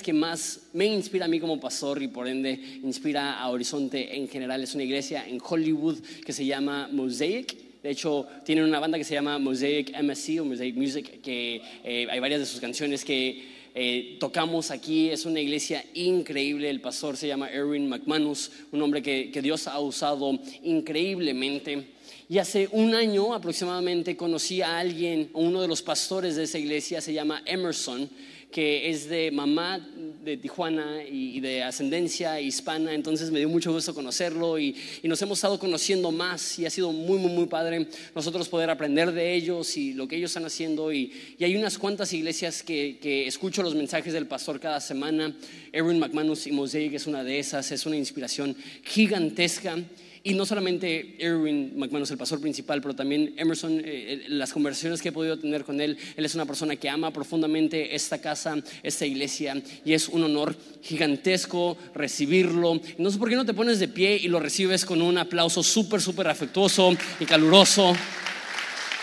[0.00, 2.52] que más me inspira a mí como pastor y por ende
[2.84, 4.62] inspira a Horizonte en general.
[4.62, 7.56] Es una iglesia en Hollywood que se llama Mosaic.
[7.82, 12.06] De hecho, tienen una banda que se llama Mosaic MSC o Mosaic Music, que eh,
[12.08, 13.42] hay varias de sus canciones que
[13.74, 15.10] eh, tocamos aquí.
[15.10, 16.70] Es una iglesia increíble.
[16.70, 21.88] El pastor se llama Erwin McManus, un hombre que, que Dios ha usado increíblemente.
[22.28, 27.00] Y hace un año aproximadamente conocí a alguien, uno de los pastores de esa iglesia,
[27.00, 28.08] se llama Emerson,
[28.52, 29.80] que es de mamá
[30.22, 35.38] de Tijuana y de ascendencia hispana, entonces me dio mucho gusto conocerlo y, nos hemos
[35.38, 39.76] estado conociendo más y ha sido muy, muy, muy padre nosotros poder aprender de ellos
[39.76, 40.92] y lo que ellos están haciendo.
[40.92, 45.34] Y, hay unas cuantas iglesias que, que, escucho los mensajes del pastor cada semana.
[45.72, 49.78] Erwin McManus y Mosaic es una de esas, es una inspiración gigantesca.
[50.24, 55.02] Y no solamente Erwin McManus, el pastor principal, pero también Emerson, eh, eh, las conversaciones
[55.02, 58.56] que he podido tener con él, él es una persona que ama profundamente esta casa,
[58.84, 62.80] esta iglesia, y es un honor gigantesco recibirlo.
[62.98, 65.62] No sé por qué no te pones de pie y lo recibes con un aplauso
[65.64, 67.92] súper, súper afectuoso y caluroso.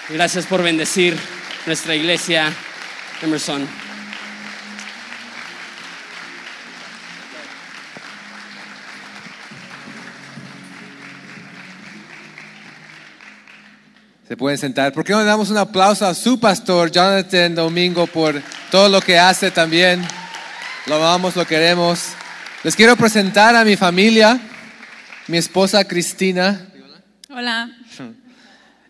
[0.09, 1.15] Gracias por bendecir
[1.65, 2.53] nuestra iglesia,
[3.21, 3.88] Emerson.
[14.29, 14.93] Se pueden sentar.
[14.93, 19.01] ¿Por qué no le damos un aplauso a su pastor, Jonathan Domingo, por todo lo
[19.01, 20.05] que hace también?
[20.85, 22.09] Lo amamos, lo queremos.
[22.63, 24.39] Les quiero presentar a mi familia,
[25.25, 26.63] mi esposa Cristina.
[27.27, 27.75] Hola.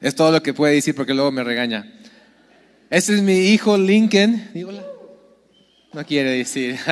[0.01, 1.89] Es todo lo que puede decir porque luego me regaña.
[2.89, 4.43] Este es mi hijo Lincoln.
[5.93, 6.77] No quiere decir.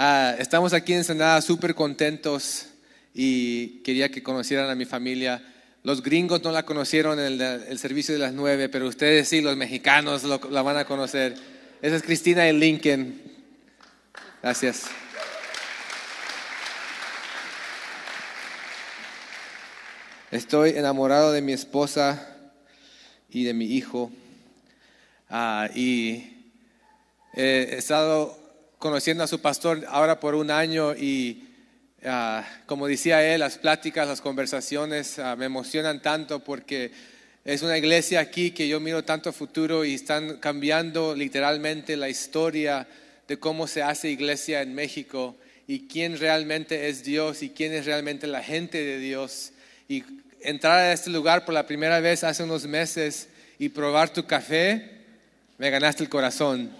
[0.00, 2.66] Ah, estamos aquí en Senada súper contentos
[3.12, 5.42] y quería que conocieran a mi familia.
[5.84, 9.56] Los gringos no la conocieron en el, servicio de las nueve, pero ustedes sí, los
[9.56, 11.36] mexicanos la van a conocer.
[11.80, 13.20] Esa es Cristina y Lincoln.
[14.42, 14.86] Gracias.
[20.30, 22.36] Estoy enamorado de mi esposa
[23.30, 24.10] y de mi hijo.
[25.30, 26.52] Ah, y
[27.34, 28.38] he estado
[28.78, 31.47] conociendo a su pastor ahora por un año y
[32.04, 36.92] Ah, como decía él, las pláticas, las conversaciones ah, me emocionan tanto porque
[37.44, 42.86] es una iglesia aquí que yo miro tanto futuro y están cambiando literalmente la historia
[43.26, 47.84] de cómo se hace iglesia en México y quién realmente es Dios y quién es
[47.84, 49.50] realmente la gente de Dios.
[49.88, 50.04] Y
[50.40, 54.98] entrar a este lugar por la primera vez hace unos meses y probar tu café,
[55.58, 56.70] me ganaste el corazón.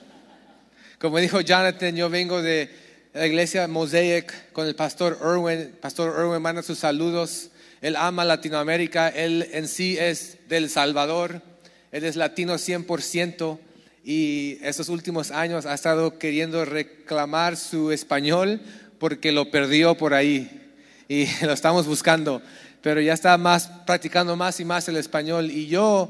[1.01, 2.88] Como dijo Jonathan, yo vengo de
[3.19, 5.73] la iglesia Mosaic con el pastor Erwin.
[5.81, 7.51] Pastor Erwin manda sus saludos.
[7.81, 9.09] Él ama Latinoamérica.
[9.09, 11.43] Él en sí es del Salvador.
[11.91, 13.59] Él es latino 100%
[14.05, 18.61] y estos últimos años ha estado queriendo reclamar su español
[19.01, 20.71] porque lo perdió por ahí
[21.09, 22.41] y lo estamos buscando.
[22.83, 26.09] Pero ya está más practicando más y más el español y yo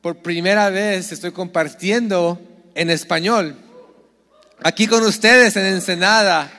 [0.00, 2.40] por primera vez estoy compartiendo
[2.74, 3.54] en español
[4.62, 6.50] aquí con ustedes en Ensenada.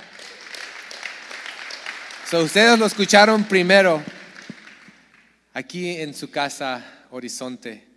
[2.29, 4.03] So, ustedes lo escucharon primero
[5.53, 7.87] aquí en su casa Horizonte.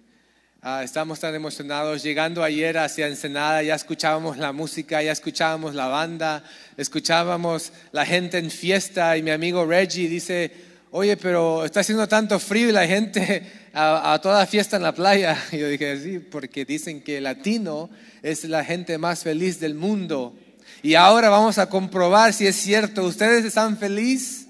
[0.62, 2.02] Ah, estamos tan emocionados.
[2.02, 6.44] Llegando ayer hacia Ensenada, ya escuchábamos la música, ya escuchábamos la banda,
[6.76, 9.16] escuchábamos la gente en fiesta.
[9.16, 10.52] Y mi amigo Reggie dice:
[10.94, 15.42] Oye, pero está haciendo tanto frío y la gente a, toda fiesta en la playa.
[15.50, 17.88] Y yo dije: Sí, porque dicen que el latino
[18.22, 20.34] es la gente más feliz del mundo.
[20.82, 23.04] Y ahora vamos a comprobar si es cierto.
[23.04, 24.48] ¿Ustedes están felices?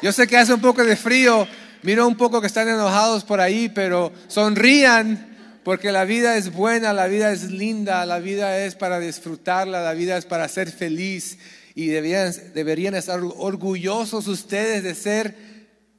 [0.00, 1.46] Yo sé que hace un poco de frío,
[1.82, 6.94] miro un poco que están enojados por ahí, pero sonrían porque la vida es buena,
[6.94, 11.36] la vida es linda, la vida es para disfrutarla, la vida es para ser feliz
[11.74, 15.34] y deberían, estar orgullosos ustedes de ser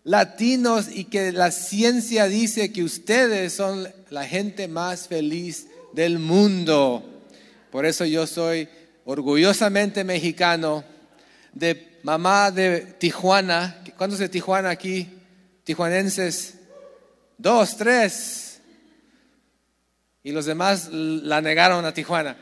[0.03, 7.03] latinos y que la ciencia dice que ustedes son la gente más feliz del mundo.
[7.71, 8.67] Por eso yo soy
[9.05, 10.83] orgullosamente mexicano,
[11.53, 13.83] de mamá de Tijuana.
[13.97, 15.09] ¿Cuántos de Tijuana aquí?
[15.63, 16.55] Tijuanenses.
[17.37, 18.59] Dos, tres.
[20.23, 22.37] Y los demás la negaron a Tijuana.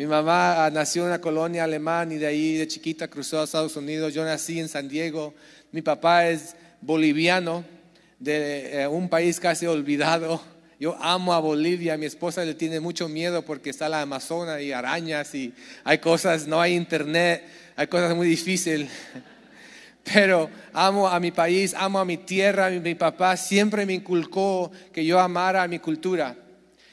[0.00, 3.76] Mi mamá nació en una colonia alemana y de ahí de chiquita cruzó a Estados
[3.76, 4.14] Unidos.
[4.14, 5.34] Yo nací en San Diego.
[5.72, 7.66] Mi papá es boliviano,
[8.18, 10.40] de eh, un país casi olvidado
[10.80, 14.72] yo amo a Bolivia, mi esposa le tiene mucho miedo porque está la Amazona y
[14.72, 15.52] arañas y
[15.84, 17.44] hay cosas, no hay internet,
[17.76, 18.88] hay cosas muy difíciles.
[20.14, 25.04] Pero amo a mi país, amo a mi tierra, mi, papá siempre me inculcó que
[25.04, 26.34] yo amara a mi cultura,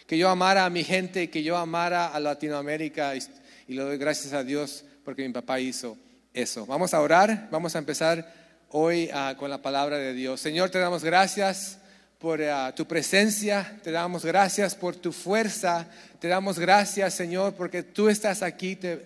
[0.07, 3.21] que yo amara a mi gente, que yo amara a Latinoamérica y,
[3.67, 5.97] le doy gracias a Dios porque mi papá hizo
[6.33, 6.65] eso.
[6.65, 8.33] Vamos a orar, vamos a empezar
[8.69, 10.39] hoy ah, con la palabra de Dios.
[10.39, 11.79] Señor, te damos gracias
[12.19, 15.89] por ah, tu presencia, te damos gracias por tu fuerza,
[16.19, 18.77] te damos gracias, Señor, porque tú estás aquí.
[18.77, 19.05] Te,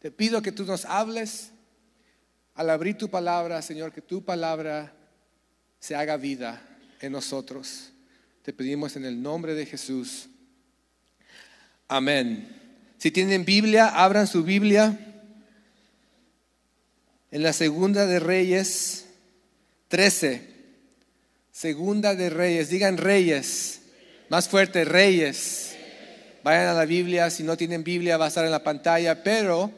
[0.00, 1.52] te pido que tú nos hables
[2.54, 4.92] al abrir tu palabra, Señor, que tu palabra
[5.80, 6.62] se haga vida
[7.00, 7.90] en nosotros.
[8.42, 10.28] Te pedimos en el nombre de Jesús.
[11.92, 12.48] Amén.
[12.96, 14.98] Si tienen Biblia, abran su Biblia
[17.30, 19.04] en la segunda de Reyes
[19.88, 20.40] 13.
[21.50, 23.82] Segunda de Reyes, digan Reyes.
[24.30, 25.74] Más fuerte, Reyes.
[26.42, 29.70] Vayan a la Biblia, si no tienen Biblia va a estar en la pantalla, pero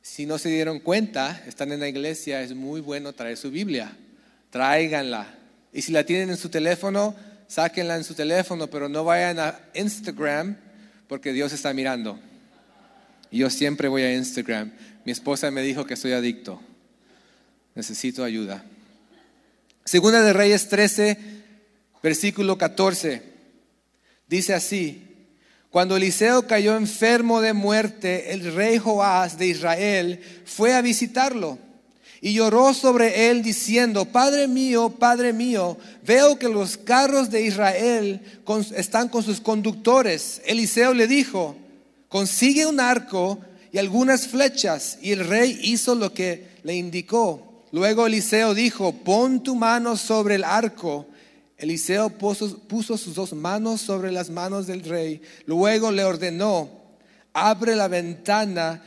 [0.00, 3.94] si no se dieron cuenta, están en la iglesia, es muy bueno traer su Biblia.
[4.48, 5.34] Tráiganla.
[5.70, 7.14] Y si la tienen en su teléfono,
[7.46, 10.69] sáquenla en su teléfono, pero no vayan a Instagram
[11.10, 12.20] porque Dios está mirando.
[13.32, 14.70] yo siempre voy a Instagram.
[15.04, 16.62] Mi esposa me dijo que soy adicto.
[17.74, 18.64] Necesito ayuda.
[19.84, 21.18] Segunda de Reyes 13,
[22.00, 23.24] versículo 14.
[24.28, 25.02] Dice así,
[25.68, 31.58] cuando Eliseo cayó enfermo de muerte, el rey Joás de Israel fue a visitarlo
[32.22, 38.20] y lloró sobre él diciendo, Padre mío, Padre mío, veo que los carros de Israel
[38.76, 40.42] están con sus conductores.
[40.44, 41.56] Eliseo le dijo,
[42.08, 43.38] consigue un arco
[43.72, 44.98] y algunas flechas.
[45.00, 47.64] Y el rey hizo lo que le indicó.
[47.72, 51.06] Luego Eliseo dijo, pon tu mano sobre el arco.
[51.56, 55.22] Eliseo puso, puso sus dos manos sobre las manos del rey.
[55.46, 56.68] Luego le ordenó,
[57.32, 58.82] abre la ventana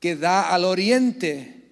[0.00, 1.63] que da al oriente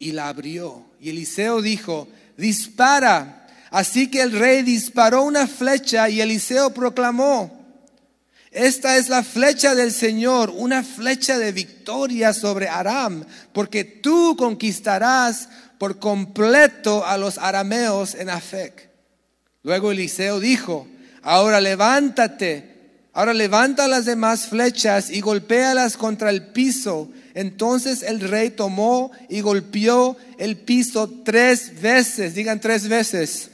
[0.00, 0.84] y la abrió.
[0.98, 3.46] Y Eliseo dijo, dispara.
[3.70, 7.60] Así que el rey disparó una flecha y Eliseo proclamó,
[8.50, 15.48] esta es la flecha del Señor, una flecha de victoria sobre Aram, porque tú conquistarás
[15.78, 18.90] por completo a los arameos en Afec.
[19.62, 20.88] Luego Eliseo dijo,
[21.22, 28.50] ahora levántate, ahora levanta las demás flechas y golpéalas contra el piso entonces el rey
[28.50, 33.50] tomó y golpeó el piso tres veces, digan tres veces.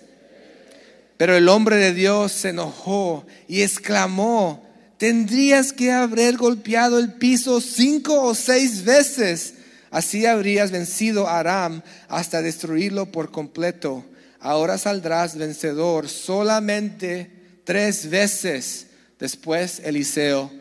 [1.16, 4.66] Pero el hombre de Dios se enojó y exclamó,
[4.98, 9.54] tendrías que haber golpeado el piso cinco o seis veces.
[9.90, 14.04] Así habrías vencido a Aram hasta destruirlo por completo.
[14.40, 17.30] Ahora saldrás vencedor solamente
[17.64, 18.88] tres veces.
[19.18, 20.52] Después Eliseo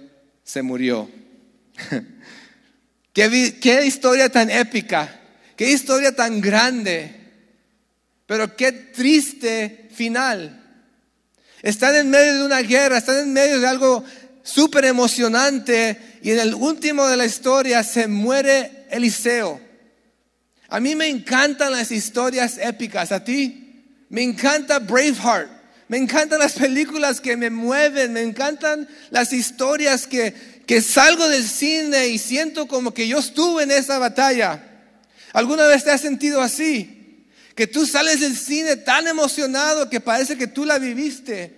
[0.44, 1.09] se murió.
[3.15, 5.21] Qué, historia tan épica,
[5.56, 7.15] qué historia tan grande,
[8.25, 10.62] pero qué triste final.
[11.62, 14.03] Están en medio de una guerra, están en medio de algo
[14.44, 19.61] súper emocionante y en el último de la historia se muere Eliseo.
[20.68, 23.85] A mí me encantan las historias épicas, a ti.
[24.09, 25.56] Me encanta Braveheart.
[25.88, 31.47] Me encantan las películas que me mueven, me encantan las historias que, que salgo del
[31.47, 34.63] cine y siento como que yo estuve en esa batalla.
[35.33, 37.28] ¿Alguna vez te has sentido así?
[37.56, 41.56] Que tú sales del cine tan emocionado que parece que tú la viviste.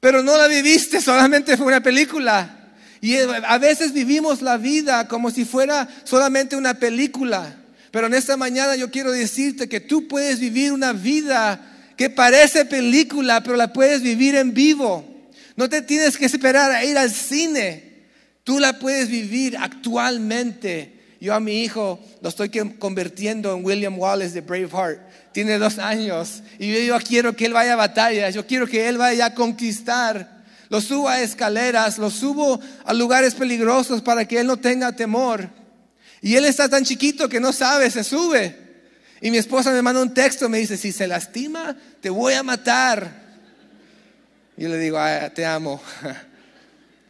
[0.00, 2.74] Pero no la viviste, solamente fue una película.
[3.00, 7.56] Y a veces vivimos la vida como si fuera solamente una película.
[7.90, 12.64] Pero en esta mañana yo quiero decirte que tú puedes vivir una vida que parece
[12.64, 15.13] película, pero la puedes vivir en vivo.
[15.56, 17.94] No te tienes que esperar a ir al cine.
[18.42, 20.94] Tú la puedes vivir actualmente.
[21.20, 25.00] Yo a mi hijo lo estoy convirtiendo en William Wallace de Braveheart.
[25.32, 28.34] Tiene dos años y yo, quiero que él vaya a batallas.
[28.34, 30.44] Yo quiero que él vaya a conquistar.
[30.68, 35.48] Lo subo a escaleras, lo subo a lugares peligrosos para que él no tenga temor.
[36.20, 38.58] Y él está tan chiquito que no sabe, se sube.
[39.20, 42.42] Y mi esposa me manda un texto, me dice, si se lastima, te voy a
[42.42, 43.23] matar.
[44.56, 44.98] Yo le digo,
[45.34, 45.80] te amo.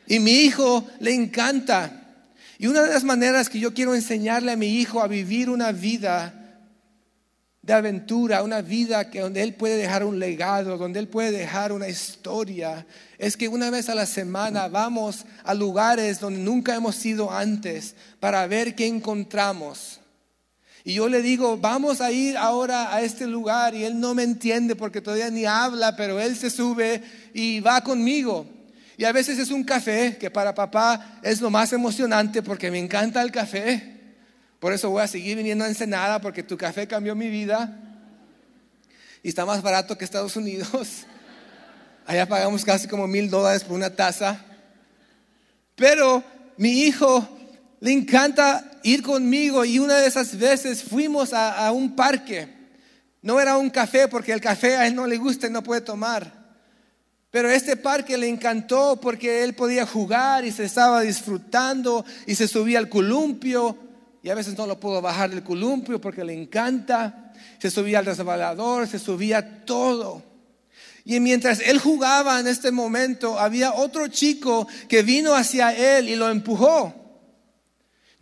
[0.07, 2.03] Y mi hijo le encanta.
[2.59, 5.73] Y una de las maneras que yo quiero enseñarle a mi hijo a vivir una
[5.73, 6.45] vida
[7.63, 11.73] de aventura, una vida que donde él puede dejar un legado, donde él puede dejar
[11.73, 12.87] una historia,
[13.17, 17.95] es que una vez a la semana vamos a lugares donde nunca hemos ido antes
[18.21, 20.01] para ver qué encontramos.
[20.87, 24.23] Y yo le digo, vamos a ir ahora a este lugar y él no me
[24.23, 28.47] entiende porque todavía ni habla, pero él se sube y va conmigo.
[28.99, 32.79] Y a veces es un café que para papá es lo más emocionante porque me
[32.79, 33.95] encanta el café.
[34.61, 37.81] Por eso voy a seguir viniendo a Ensenada porque tu café cambió mi vida
[39.23, 41.07] y está más barato que Estados Unidos.
[42.07, 44.39] Allá pagamos casi como mil dólares por una taza.
[45.77, 46.23] Pero
[46.59, 47.27] mi hijo
[47.81, 52.49] le encanta ir conmigo y una de esas veces fuimos a, un parque.
[53.23, 55.81] No era un café porque el café a él no le gusta y no puede
[55.81, 56.45] tomar.
[57.31, 62.47] Pero este parque le encantó porque él podía jugar y se estaba disfrutando y se
[62.47, 63.77] subía al columpio
[64.23, 67.33] y a veces no lo pudo bajar del columpio porque le encanta.
[67.59, 70.23] Se subía al resbalador, se subía todo.
[71.07, 76.17] Y mientras él jugaba en este momento, había otro chico que vino hacia él y
[76.17, 77.04] lo empujó.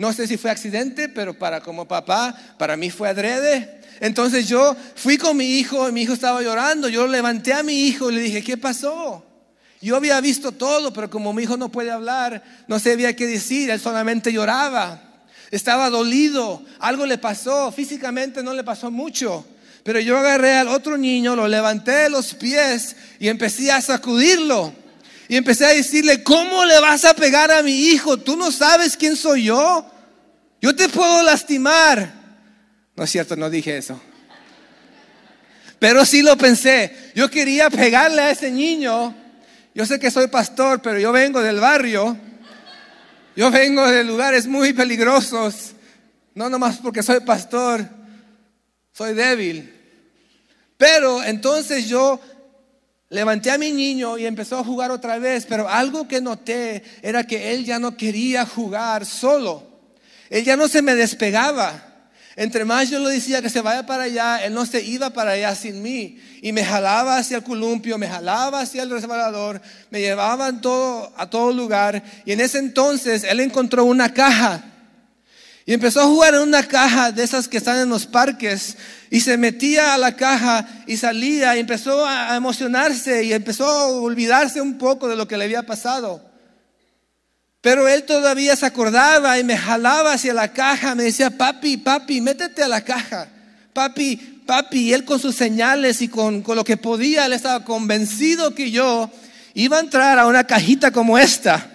[0.02, 3.80] No sé si fue accidente, pero para como papá, para mí fue adrede.
[4.00, 6.88] Entonces yo fui con mi hijo y mi hijo estaba llorando.
[6.88, 9.24] Yo levanté a mi hijo y le dije, ¿qué pasó?
[9.80, 13.70] Yo había visto todo, pero como mi hijo no puede hablar, no sabía qué decir,
[13.70, 15.00] él solamente lloraba.
[15.52, 19.46] Estaba dolido, algo le pasó, físicamente no le pasó mucho.
[19.84, 24.74] Pero yo agarré al otro niño, lo levanté de los pies y empecé a sacudirlo.
[25.28, 28.16] Y empecé a decirle, ¿cómo le vas a pegar a mi hijo?
[28.16, 29.91] ¿Tú no sabes quién soy yo?
[30.62, 32.12] Yo te puedo lastimar.
[32.94, 34.00] No es cierto, no dije eso.
[35.80, 37.10] Pero sí lo pensé.
[37.16, 39.12] Yo quería pegarle a ese niño.
[39.74, 42.16] Yo sé que soy pastor, pero yo vengo del barrio.
[43.34, 45.72] Yo vengo de lugares muy peligrosos.
[46.32, 47.84] No nomás porque soy pastor,
[48.92, 49.74] soy débil.
[50.76, 52.20] Pero entonces yo
[53.08, 55.44] levanté a mi niño y empezó a jugar otra vez.
[55.48, 59.71] Pero algo que noté era que él ya no quería jugar solo.
[60.30, 61.92] Él ya no se me despegaba.
[62.34, 65.32] Entre más yo le decía que se vaya para allá, él no se iba para
[65.32, 66.18] allá sin mí.
[66.40, 69.60] Y me jalaba hacia el columpio, me jalaba hacia el resbalador,
[69.90, 72.02] me llevaba todo, a todo lugar.
[72.24, 74.64] Y en ese entonces él encontró una caja.
[75.66, 78.78] Y empezó a jugar en una caja de esas que están en los parques.
[79.10, 83.86] Y se metía a la caja y salía y empezó a emocionarse y empezó a
[83.88, 86.31] olvidarse un poco de lo que le había pasado.
[87.62, 92.20] Pero él todavía se acordaba y me jalaba hacia la caja, me decía, papi, papi,
[92.20, 93.28] métete a la caja.
[93.72, 98.52] Papi, papi, y él con sus señales y con, lo que podía, él estaba convencido
[98.52, 99.08] que yo
[99.54, 101.70] iba a entrar a una cajita como esta.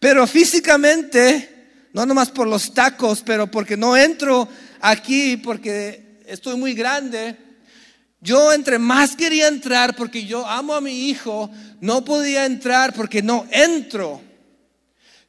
[0.00, 4.48] Pero físicamente, no nomás por los tacos, pero porque no entro
[4.80, 7.36] aquí, porque estoy muy grande,
[8.22, 11.50] yo entre más quería entrar porque yo amo a mi hijo,
[11.82, 14.22] no podía entrar porque no entro.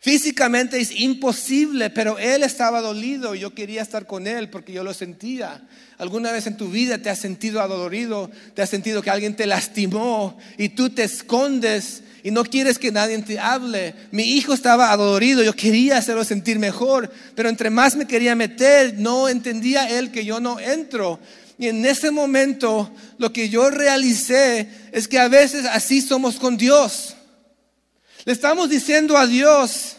[0.05, 4.83] Físicamente es imposible, pero él estaba dolido y yo quería estar con él porque yo
[4.83, 5.63] lo sentía.
[5.97, 8.29] ¿Alguna vez en tu vida te has sentido adolorido?
[8.53, 12.91] ¿Te has sentido que alguien te lastimó y tú te escondes y no quieres que
[12.91, 13.95] nadie te hable?
[14.11, 18.99] Mi hijo estaba adolorido, yo quería hacerlo sentir mejor, pero entre más me quería meter,
[18.99, 21.19] no entendía él que yo no entro.
[21.57, 26.57] Y en ese momento lo que yo realicé es que a veces así somos con
[26.57, 27.14] Dios.
[28.25, 29.97] Le estamos diciendo a Dios,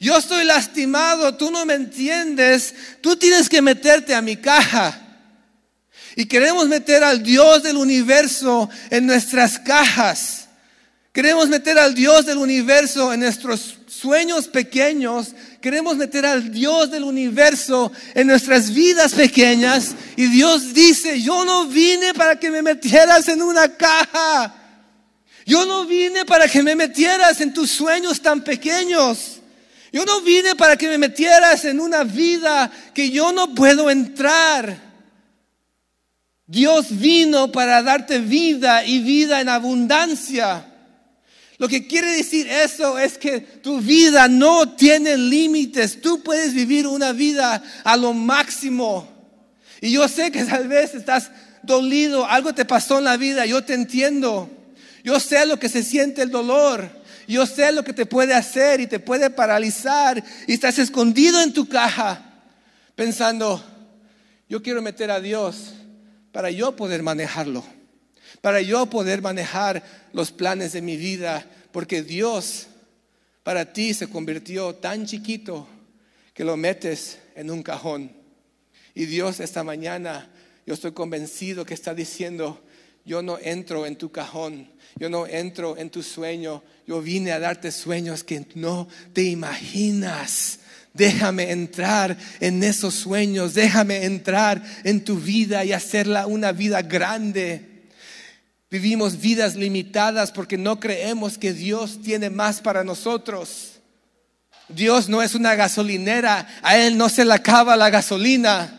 [0.00, 4.98] yo estoy lastimado, tú no me entiendes, tú tienes que meterte a mi caja.
[6.16, 10.48] Y queremos meter al Dios del universo en nuestras cajas.
[11.12, 15.34] Queremos meter al Dios del universo en nuestros sueños pequeños.
[15.60, 19.94] Queremos meter al Dios del universo en nuestras vidas pequeñas.
[20.16, 24.57] Y Dios dice, yo no vine para que me metieras en una caja.
[25.48, 29.40] Yo no vine para que me metieras en tus sueños tan pequeños.
[29.90, 34.78] Yo no vine para que me metieras en una vida que yo no puedo entrar.
[36.46, 40.66] Dios vino para darte vida y vida en abundancia.
[41.56, 46.02] Lo que quiere decir eso es que tu vida no tiene límites.
[46.02, 49.08] Tú puedes vivir una vida a lo máximo.
[49.80, 51.30] Y yo sé que tal vez estás
[51.62, 54.57] dolido, algo te pasó en la vida, yo te entiendo.
[55.08, 56.86] Yo sé lo que se siente el dolor.
[57.26, 60.22] Yo sé lo que te puede hacer y te puede paralizar.
[60.46, 62.42] Y estás escondido en tu caja
[62.94, 63.64] pensando,
[64.50, 65.72] yo quiero meter a Dios
[66.30, 67.64] para yo poder manejarlo.
[68.42, 71.42] Para yo poder manejar los planes de mi vida.
[71.72, 72.66] Porque Dios
[73.44, 75.66] para ti se convirtió tan chiquito
[76.34, 78.12] que lo metes en un cajón.
[78.94, 80.28] Y Dios esta mañana,
[80.66, 82.62] yo estoy convencido que está diciendo,
[83.08, 87.40] yo no entro en tu cajón, yo no entro en tu sueño, yo vine a
[87.40, 90.58] darte sueños que no te imaginas.
[90.92, 97.86] Déjame entrar en esos sueños, déjame entrar en tu vida y hacerla una vida grande.
[98.70, 103.80] Vivimos vidas limitadas porque no creemos que Dios tiene más para nosotros.
[104.68, 108.74] Dios no es una gasolinera, a Él no se le acaba la gasolina.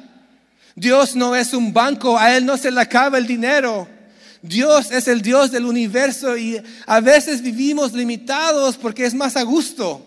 [0.75, 3.97] Dios no es un banco, a Él no se le acaba el dinero.
[4.41, 9.43] Dios es el Dios del universo y a veces vivimos limitados porque es más a
[9.43, 10.05] gusto.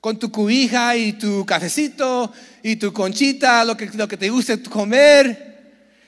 [0.00, 2.32] Con tu cubija y tu cafecito
[2.62, 5.52] y tu conchita, lo que, lo que te guste comer.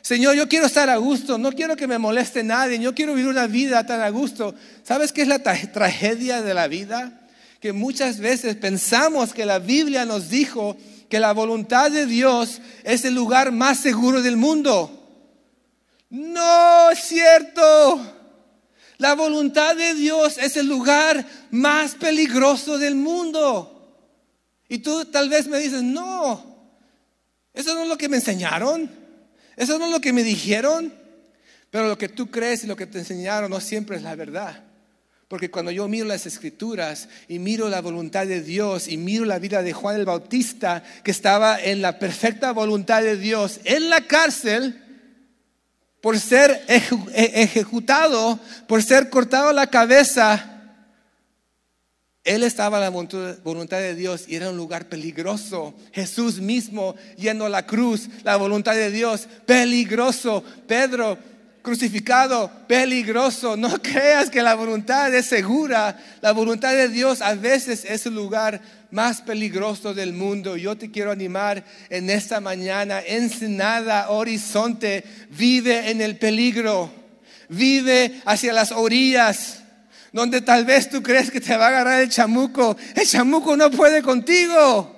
[0.03, 3.31] Señor, yo quiero estar a gusto, no quiero que me moleste nadie, yo quiero vivir
[3.31, 4.55] una vida tan a gusto.
[4.83, 7.23] ¿Sabes qué es la tragedia de la vida?
[7.59, 10.77] Que muchas veces pensamos que la Biblia nos dijo
[11.09, 15.04] que la voluntad de Dios es el lugar más seguro del mundo.
[16.15, 18.01] No es cierto.
[18.99, 23.99] La voluntad de Dios es el lugar más peligroso del mundo.
[24.69, 26.71] Y tú tal vez me dices, no,
[27.53, 28.89] eso no es lo que me enseñaron,
[29.57, 30.95] eso no es lo que me dijeron,
[31.71, 34.63] pero lo que tú crees y lo que te enseñaron no siempre es la verdad.
[35.27, 39.41] Porque cuando yo miro las escrituras y miro la voluntad de Dios y miro la
[39.41, 44.07] vida de Juan el Bautista, que estaba en la perfecta voluntad de Dios, en la
[44.07, 44.84] cárcel,
[46.05, 50.51] por ser e-, ejecutado, por ser cortado la cabeza,
[52.23, 55.73] él estaba en la voluntad de Dios y era un lugar peligroso.
[55.95, 60.45] Jesús mismo yendo a la cruz, la voluntad de Dios, peligroso.
[60.67, 61.17] Pedro
[61.63, 63.57] crucificado, peligroso.
[63.57, 65.99] No creas que la voluntad es segura.
[66.21, 68.61] La voluntad de Dios a veces es el lugar
[68.95, 70.57] más peligroso del mundo.
[70.57, 73.01] Yo te quiero animar en esta mañana.
[73.05, 76.91] Ensenada, horizonte, vive en el peligro.
[77.49, 79.59] Vive hacia las orillas
[80.13, 82.77] donde tal vez tú crees que te va a agarrar el chamuco.
[82.95, 84.97] El chamuco no puede contigo.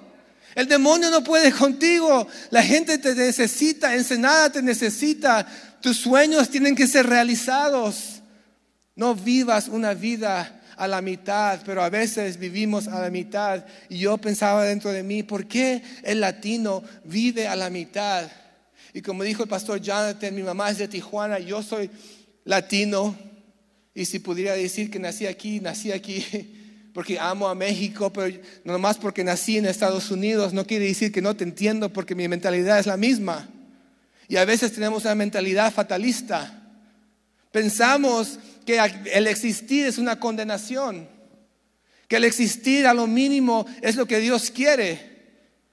[0.54, 2.28] El demonio no puede contigo.
[2.50, 5.46] La gente te necesita, Ensenada te necesita.
[5.80, 8.20] Tus sueños tienen que ser realizados.
[8.94, 13.64] No vivas una vida a la mitad, pero a veces vivimos a la mitad.
[13.88, 18.30] Y yo pensaba dentro de mí, ¿por qué el latino vive a la mitad?
[18.92, 21.90] Y como dijo el pastor Jonathan, mi mamá es de Tijuana, yo soy
[22.44, 23.16] latino.
[23.94, 26.24] Y si pudiera decir que nací aquí, nací aquí
[26.94, 31.12] porque amo a México, pero no más porque nací en Estados Unidos no quiere decir
[31.12, 33.48] que no te entiendo porque mi mentalidad es la misma.
[34.28, 36.65] Y a veces tenemos una mentalidad fatalista.
[37.56, 38.78] Pensamos que
[39.14, 41.08] el existir es una condenación,
[42.06, 45.00] que el existir a lo mínimo es lo que Dios quiere,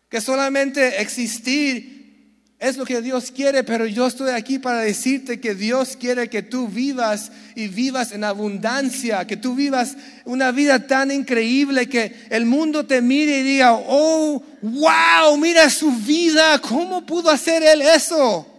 [0.08, 5.56] que solamente existir es lo que Dios quiere, pero yo estoy aquí para decirte que
[5.56, 11.12] Dios quiere que tú vivas y vivas en abundancia, que tú vivas una vida tan
[11.12, 17.30] increíble que el mundo te mire y diga, oh, wow, mira su vida, ¿cómo pudo
[17.30, 18.53] hacer él eso?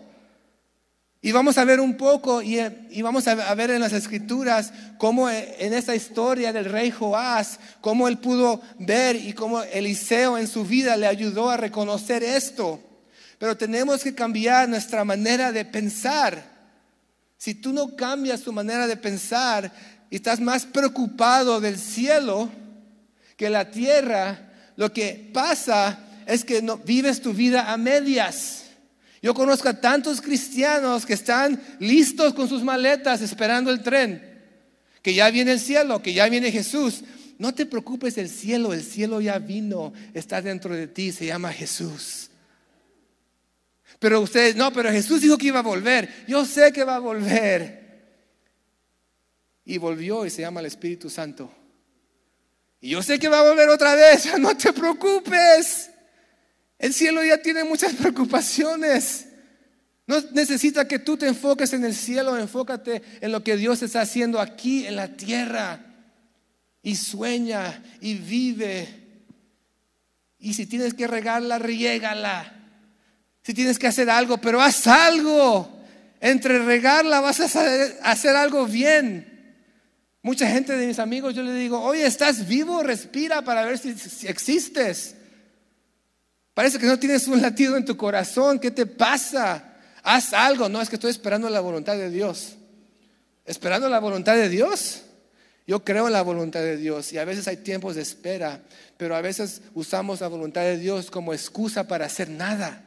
[1.25, 2.61] Y vamos a ver un poco y,
[3.01, 8.19] vamos a ver en las escrituras cómo en esta historia del rey Joás, cómo él
[8.19, 12.79] pudo ver y cómo Eliseo en su vida le ayudó a reconocer esto.
[13.39, 16.45] Pero tenemos que cambiar nuestra manera de pensar.
[17.39, 19.73] Si tú no cambias tu manera de pensar
[20.11, 22.51] y estás más preocupado del cielo
[23.39, 28.64] que la tierra, lo que pasa es que no, vives tu vida a medias.
[29.25, 34.23] Yo conozco a tantos cristianos que están listos con sus maletas esperando el tren,
[35.01, 37.03] que ya viene el cielo, que ya viene Jesús.
[37.39, 41.55] No te preocupes del cielo, el cielo ya vino, está dentro de ti, se llama
[41.55, 42.29] Jesús.
[43.99, 46.27] Pero ustedes, no, pero Jesús dijo que iba a volver.
[46.29, 48.05] Yo sé que va a volver.
[49.65, 51.51] Y volvió y se llama el Espíritu Santo.
[52.79, 54.29] Y yo sé que va a volver otra vez.
[54.39, 55.94] No te preocupes.
[56.79, 59.27] El cielo ya tiene muchas preocupaciones.
[60.07, 64.03] No necesita que tú te enfoques en el cielo, enfócate en lo que Dios está
[64.03, 65.81] haciendo aquí en la tierra.
[66.83, 68.87] Y sueña y vive.
[70.39, 72.65] Y si tienes que regarla, riégala
[73.45, 75.71] si tienes que hacer algo, pero haz algo.
[76.21, 79.31] Entre regarla vas a hacer algo bien.
[80.23, 82.83] Mucha gente de mis amigos yo le digo, oye, ¿estás vivo?
[82.83, 85.17] Respira para ver si, si existes.
[86.55, 88.61] Parece que no tienes un latido en tu corazón.
[88.61, 89.75] ¿Qué te pasa?
[90.03, 90.69] Haz algo.
[90.69, 92.55] No, es que estoy esperando la voluntad de Dios.
[93.45, 95.03] ¿Esperando la voluntad de Dios?
[95.67, 98.61] Yo creo en la voluntad de Dios y a veces hay tiempos de espera,
[98.99, 102.85] pero a veces usamos la voluntad de Dios como excusa para hacer nada.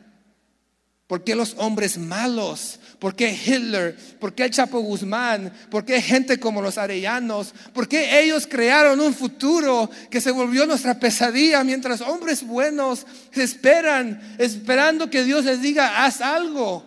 [1.08, 2.80] ¿Por qué los hombres malos?
[3.00, 3.96] ¿Por qué Hitler?
[4.20, 5.54] ¿Por qué el Chapo Guzmán?
[5.72, 7.54] ¿Por qué gente como los arellanos?
[7.74, 14.36] ¿Por qué ellos crearon un futuro que se volvió nuestra pesadilla mientras hombres buenos esperan,
[14.38, 16.84] esperando que Dios les diga, haz algo?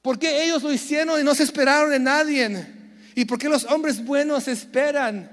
[0.00, 2.66] ¿Por qué ellos lo hicieron y no se esperaron en nadie?
[3.16, 5.28] ¿Y por qué los hombres buenos esperan?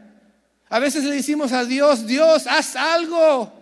[0.67, 3.58] A veces le decimos a Dios, Dios, haz algo.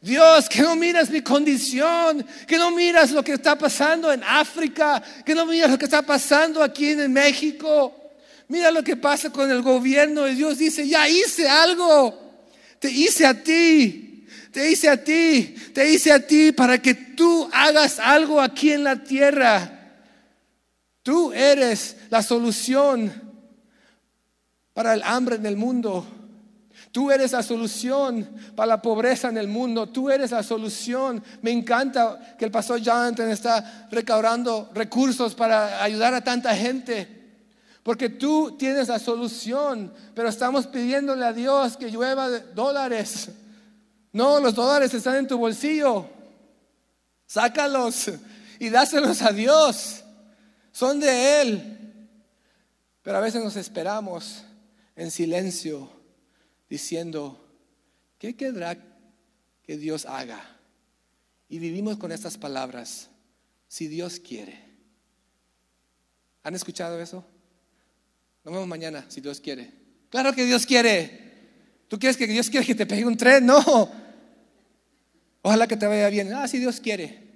[0.00, 5.02] Dios, que no miras mi condición, que no miras lo que está pasando en África,
[5.24, 7.94] que no miras lo que está pasando aquí en México.
[8.46, 12.46] Mira lo que pasa con el gobierno y Dios dice, ya hice algo,
[12.78, 17.48] te hice a ti, te hice a ti, te hice a ti para que tú
[17.52, 19.74] hagas algo aquí en la tierra.
[21.02, 23.12] Tú eres la solución
[24.72, 26.06] para el hambre en el mundo.
[26.98, 29.88] Tú eres la solución para la pobreza en el mundo.
[29.88, 31.22] Tú eres la solución.
[31.42, 37.06] Me encanta que el pastor Jonathan está recaudando recursos para ayudar a tanta gente.
[37.84, 43.28] Porque tú tienes la solución, pero estamos pidiéndole a Dios que llueva dólares.
[44.12, 46.04] No, los dólares están en tu bolsillo.
[47.28, 48.10] Sácalos
[48.58, 50.02] y dáselos a Dios.
[50.72, 52.08] Son de Él.
[53.02, 54.42] Pero a veces nos esperamos
[54.96, 55.96] en silencio
[56.68, 57.44] diciendo,
[58.18, 58.76] ¿qué querrá
[59.62, 60.58] que Dios haga?
[61.48, 63.08] Y vivimos con estas palabras,
[63.68, 64.58] si Dios quiere.
[66.42, 67.24] ¿Han escuchado eso?
[68.44, 69.72] Nos vemos mañana, si Dios quiere.
[70.10, 71.28] Claro que Dios quiere.
[71.88, 73.46] ¿Tú quieres que Dios quiere que te pegue un tren?
[73.46, 73.58] No.
[75.42, 76.32] Ojalá que te vaya bien.
[76.32, 77.27] Ah, si Dios quiere.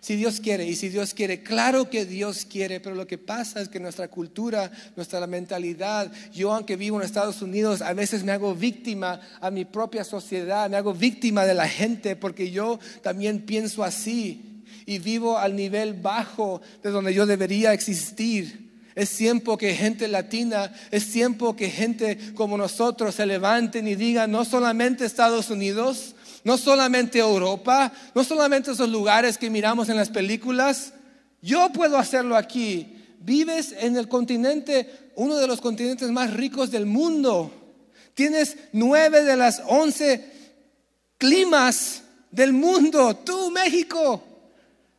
[0.00, 3.60] Si Dios quiere y si Dios quiere, claro que Dios quiere, pero lo que pasa
[3.60, 8.32] es que nuestra cultura, nuestra mentalidad, yo aunque vivo en Estados Unidos, a veces me
[8.32, 13.42] hago víctima a mi propia sociedad, me hago víctima de la gente porque yo también
[13.42, 18.70] pienso así y vivo al nivel bajo de donde yo debería existir.
[18.94, 24.30] Es tiempo que gente latina, es tiempo que gente como nosotros se levanten y digan,
[24.30, 30.08] no solamente Estados Unidos, no solamente Europa, no solamente esos lugares que miramos en las
[30.08, 30.92] películas.
[31.42, 32.96] Yo puedo hacerlo aquí.
[33.20, 37.52] Vives en el continente, uno de los continentes más ricos del mundo.
[38.14, 40.30] Tienes nueve de las once
[41.18, 43.16] climas del mundo.
[43.16, 44.24] Tú, México.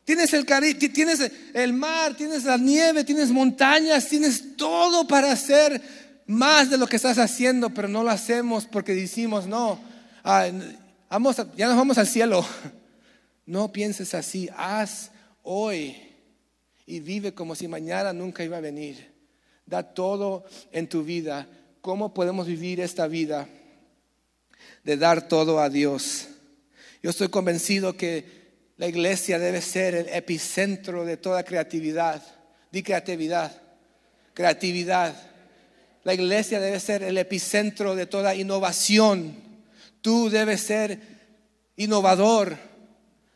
[0.04, 5.80] Tienes el, tienes el mar, tienes la nieve, tienes montañas, tienes todo para hacer
[6.26, 9.78] más de lo que estás haciendo, pero no lo hacemos porque decimos, no,
[10.24, 10.48] ah,
[11.56, 12.44] ya nos vamos al cielo.
[13.44, 15.10] No pienses así, haz
[15.42, 15.96] hoy
[16.86, 19.12] y vive como si mañana nunca iba a venir.
[19.66, 21.46] Da todo en tu vida.
[21.80, 23.48] ¿Cómo podemos vivir esta vida
[24.84, 26.28] de dar todo a Dios?
[27.02, 28.42] Yo estoy convencido que
[28.78, 32.22] la iglesia debe ser el epicentro de toda creatividad.
[32.70, 33.52] Di creatividad,
[34.32, 35.14] creatividad.
[36.04, 39.51] La iglesia debe ser el epicentro de toda innovación
[40.02, 41.00] Tú debes ser
[41.76, 42.58] innovador,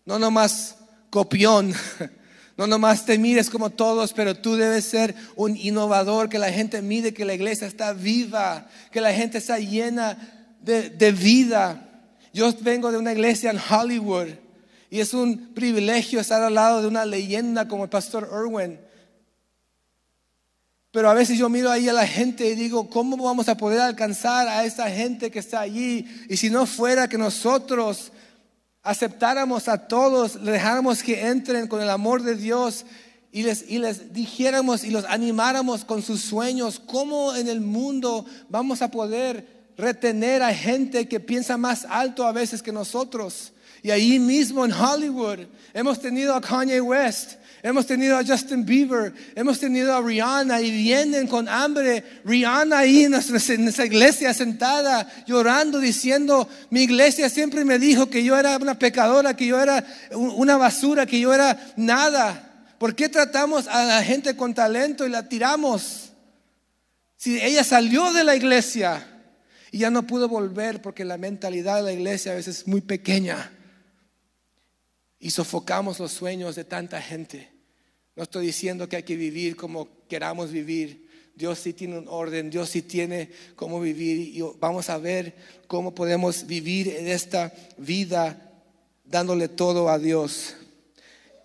[0.04, 0.76] no nomás
[1.10, 1.72] copión,
[2.56, 6.82] no nomás te mires como todos, pero tú debes ser un innovador, que la gente
[6.82, 11.88] mide que la iglesia está viva, que la gente está llena de, de vida.
[12.34, 14.28] Yo vengo de una iglesia en Hollywood
[14.90, 18.78] y es un privilegio estar al lado de una leyenda como el pastor Irwin.
[20.96, 23.80] Pero a veces yo miro ahí a la gente y digo, ¿cómo vamos a poder
[23.80, 26.06] alcanzar a esa gente que está allí?
[26.26, 28.12] Y si no fuera que nosotros
[28.82, 32.86] aceptáramos a todos, dejáramos que entren con el amor de Dios
[33.30, 38.24] y les, y les dijéramos y los animáramos con sus sueños, ¿cómo en el mundo
[38.48, 43.52] vamos a poder retener a gente que piensa más alto a veces que nosotros?
[43.82, 45.40] Y ahí mismo en Hollywood
[45.74, 47.32] hemos tenido a Kanye West,
[47.68, 52.04] hemos tenido a Justin Bieber, hemos tenido a Rihanna y vienen con hambre.
[52.24, 58.38] Rihanna ahí en nuestra, iglesia sentada llorando diciendo, mi iglesia siempre me dijo que yo
[58.38, 62.70] era una pecadora, que yo era una basura, que yo era nada.
[62.78, 66.12] ¿Por qué tratamos a la gente con talento y la tiramos?
[67.16, 69.04] Si ella salió de la iglesia
[69.72, 72.80] y ya no pudo volver porque la mentalidad de la iglesia a veces es muy
[72.80, 73.50] pequeña
[75.18, 77.55] y sofocamos los sueños de tanta gente.
[78.16, 81.06] No estoy diciendo que hay que vivir como queramos vivir.
[81.34, 85.34] Dios sí tiene un orden, Dios sí tiene cómo vivir y vamos a ver
[85.66, 88.54] cómo podemos vivir en esta vida
[89.04, 90.56] dándole todo a Dios.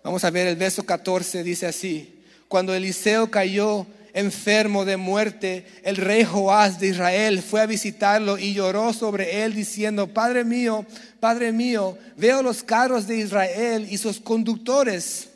[0.02, 5.96] Vamos a ver el verso 14, dice así, cuando Eliseo cayó enfermo de muerte, el
[5.96, 10.86] rey Joás de Israel fue a visitarlo y lloró sobre él diciendo, Padre mío,
[11.20, 15.31] Padre mío, veo los carros de Israel y sus conductores.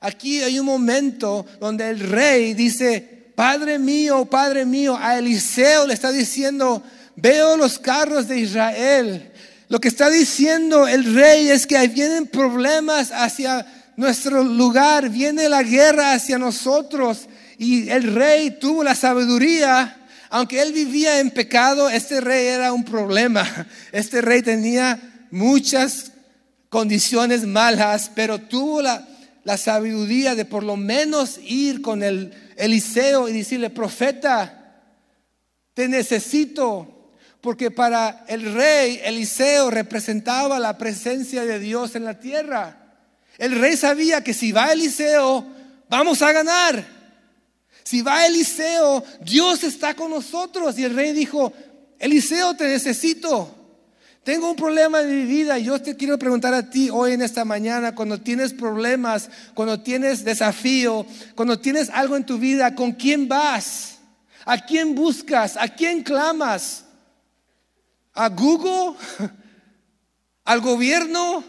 [0.00, 5.94] Aquí hay un momento donde el rey dice, Padre mío, Padre mío, a Eliseo le
[5.94, 6.82] está diciendo,
[7.16, 9.32] veo los carros de Israel.
[9.68, 15.62] Lo que está diciendo el rey es que vienen problemas hacia nuestro lugar, viene la
[15.62, 17.28] guerra hacia nosotros.
[17.58, 19.96] Y el rey tuvo la sabiduría,
[20.30, 23.46] aunque él vivía en pecado, este rey era un problema.
[23.92, 26.12] Este rey tenía muchas
[26.68, 29.06] condiciones malas, pero tuvo la,
[29.46, 34.82] la sabiduría de por lo menos ir con el Eliseo y decirle, profeta,
[35.72, 37.12] te necesito.
[37.40, 42.96] Porque para el rey Eliseo representaba la presencia de Dios en la tierra.
[43.38, 45.46] El rey sabía que si va Eliseo,
[45.88, 46.84] vamos a ganar.
[47.84, 50.76] Si va Eliseo, Dios está con nosotros.
[50.76, 51.52] Y el rey dijo,
[52.00, 53.65] Eliseo, te necesito.
[54.26, 57.22] Tengo un problema en mi vida y yo te quiero preguntar a ti hoy en
[57.22, 62.90] esta mañana, cuando tienes problemas, cuando tienes desafío, cuando tienes algo en tu vida, ¿con
[62.90, 63.98] quién vas?
[64.44, 65.56] ¿A quién buscas?
[65.56, 66.86] ¿A quién clamas?
[68.14, 68.98] ¿A Google?
[70.44, 71.44] ¿Al gobierno?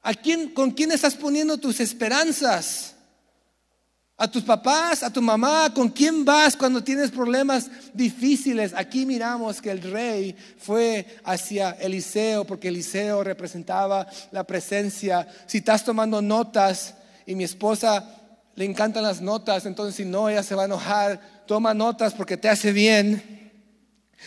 [0.00, 2.94] ¿A quién, ¿Con quién estás poniendo tus esperanzas?
[4.20, 8.74] A tus papás, a tu mamá, con quién vas cuando tienes problemas difíciles.
[8.76, 15.26] Aquí miramos que el rey fue hacia Eliseo porque Eliseo representaba la presencia.
[15.46, 18.14] Si estás tomando notas y mi esposa
[18.56, 21.18] le encantan las notas, entonces si no, ella se va a enojar.
[21.46, 23.50] Toma notas porque te hace bien.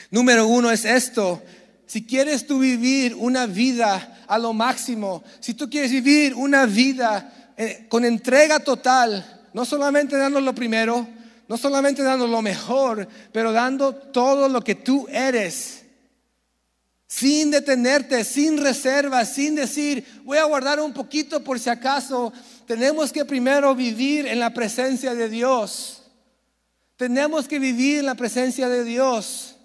[0.09, 1.39] Número uno es esto.
[1.85, 7.53] Si quieres tú vivir una vida a lo máximo, si tú quieres vivir una vida
[7.55, 11.07] eh, con entrega total, no solamente dando lo primero,
[11.47, 15.81] no solamente dando lo mejor, pero dando todo lo que tú eres.
[17.07, 22.33] Sin detenerte, sin reservas, sin decir, voy a guardar un poquito por si acaso.
[22.65, 26.01] Tenemos que primero vivir en la presencia de Dios.
[26.95, 29.55] Tenemos que vivir en la presencia de Dios.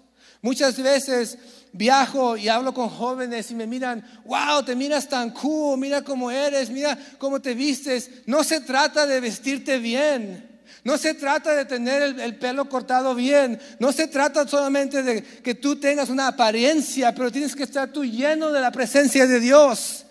[0.41, 1.37] Muchas veces
[1.71, 6.31] viajo y hablo con jóvenes y me miran, wow, te miras tan cool, mira cómo
[6.31, 8.09] eres, mira cómo te vistes.
[8.25, 10.47] No se trata de vestirte bien.
[10.83, 13.59] No se trata de tener el, el, pelo cortado bien.
[13.79, 18.05] No se trata solamente de que tú tengas una apariencia, pero tienes que estar tú
[18.05, 20.05] lleno de la presencia de Dios.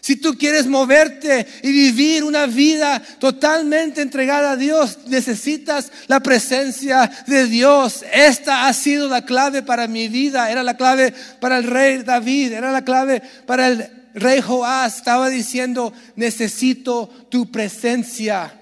[0.00, 7.10] Si tú quieres moverte y vivir una vida totalmente entregada a Dios, necesitas la presencia
[7.26, 8.04] de Dios.
[8.12, 12.52] Esta ha sido la clave para mi vida, era la clave para el rey David,
[12.52, 14.96] era la clave para el rey Joás.
[14.96, 18.56] Estaba diciendo, necesito tu presencia.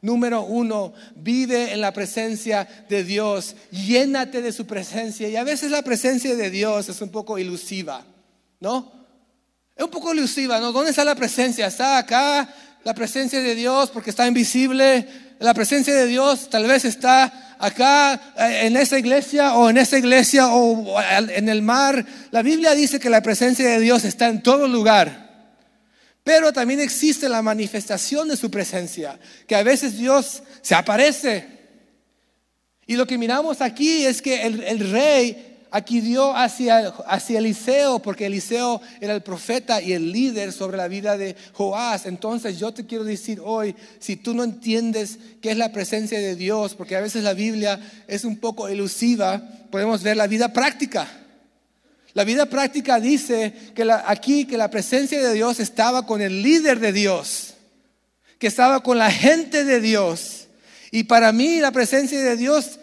[0.00, 5.28] Número uno, vive en la presencia de Dios, llénate de su presencia.
[5.28, 8.04] Y a veces la presencia de Dios es un poco ilusiva,
[8.60, 9.03] ¿no?
[9.76, 10.70] Es un poco elusiva, ¿no?
[10.70, 11.66] ¿Dónde está la presencia?
[11.66, 12.48] ¿Está acá
[12.84, 15.06] la presencia de Dios porque está invisible?
[15.40, 19.98] La presencia de Dios tal vez está acá eh, en esa iglesia o en esa
[19.98, 22.06] iglesia o en el mar.
[22.30, 25.24] La Biblia dice que la presencia de Dios está en todo lugar.
[26.22, 31.46] Pero también existe la manifestación de su presencia, que a veces Dios se aparece.
[32.86, 38.26] Y lo que miramos aquí es que el rey aquí dio hacia, hacia Eliseo, porque
[38.26, 42.06] Eliseo era el profeta y el líder sobre la vida de Joás.
[42.06, 46.36] Entonces yo te quiero decir hoy, si tú no entiendes qué es la presencia de
[46.36, 51.08] Dios, porque a veces la Biblia es un poco elusiva, podemos ver la vida práctica.
[52.12, 56.78] La vida práctica dice que aquí que la presencia de Dios estaba con el líder
[56.78, 57.54] de Dios,
[58.38, 60.46] que estaba con la gente de Dios.
[60.92, 62.78] Y para mí la presencia de Dios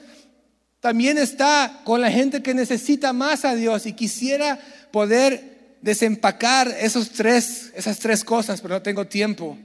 [0.81, 4.59] también está con la gente que necesita más a Dios y quisiera
[4.91, 9.57] poder desempacar esos tres, esas tres cosas, pero no tengo tiempo.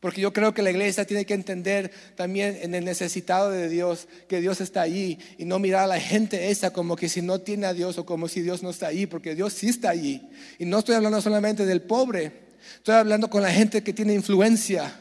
[0.00, 4.08] Porque yo creo que la iglesia tiene que entender también en el necesitado de Dios
[4.28, 7.40] que Dios está allí y no mirar a la gente esa como que si no
[7.40, 10.28] tiene a Dios o como si Dios no está allí, porque Dios sí está allí.
[10.58, 12.32] Y no estoy hablando solamente del pobre,
[12.76, 14.92] estoy hablando con la gente que tiene influencia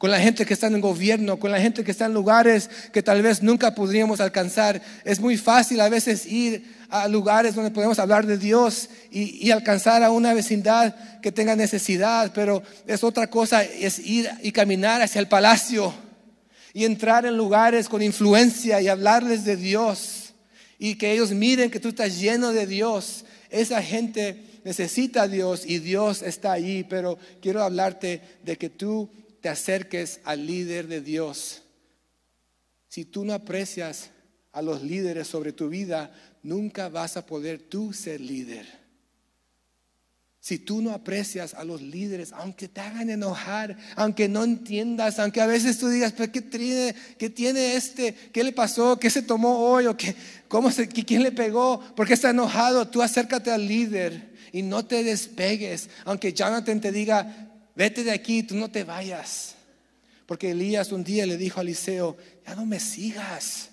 [0.00, 2.70] con la gente que está en el gobierno, con la gente que está en lugares
[2.90, 4.80] que tal vez nunca podríamos alcanzar.
[5.04, 10.02] Es muy fácil a veces ir a lugares donde podemos hablar de Dios y, alcanzar
[10.02, 15.20] a una vecindad que tenga necesidad, pero es otra cosa, es ir y caminar hacia
[15.20, 15.92] el palacio
[16.72, 20.32] y entrar en lugares con influencia y hablarles de Dios
[20.78, 23.26] y que ellos miren que tú estás lleno de Dios.
[23.50, 29.10] Esa gente necesita a Dios y Dios está allí, pero quiero hablarte de que tú
[29.40, 31.62] te acerques al líder de Dios.
[32.88, 34.10] Si tú no aprecias
[34.52, 38.80] a los líderes sobre tu vida, nunca vas a poder tú ser líder.
[40.42, 45.42] Si tú no aprecias a los líderes, aunque te hagan enojar, aunque no entiendas, aunque
[45.42, 48.14] a veces tú digas, pero ¿qué tiene, qué tiene este?
[48.32, 48.98] ¿Qué le pasó?
[48.98, 49.86] ¿Qué se tomó hoy?
[49.86, 50.16] ¿O qué,
[50.48, 50.70] cómo
[51.06, 51.80] ¿Quién le pegó?
[51.94, 52.88] ¿Por qué está enojado?
[52.88, 55.90] Tú acércate al líder y no te despegues.
[56.06, 57.49] Aunque Jonathan te diga,
[57.80, 59.54] vete de aquí, tú no te vayas.
[60.26, 62.14] Porque Elías un día le dijo a Eliseo,
[62.46, 63.70] ya no me sigas,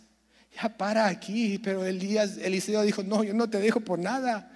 [0.56, 1.60] ya para aquí.
[1.60, 4.50] Pero Elías, Eliseo dijo, no, yo no te dejo por nada.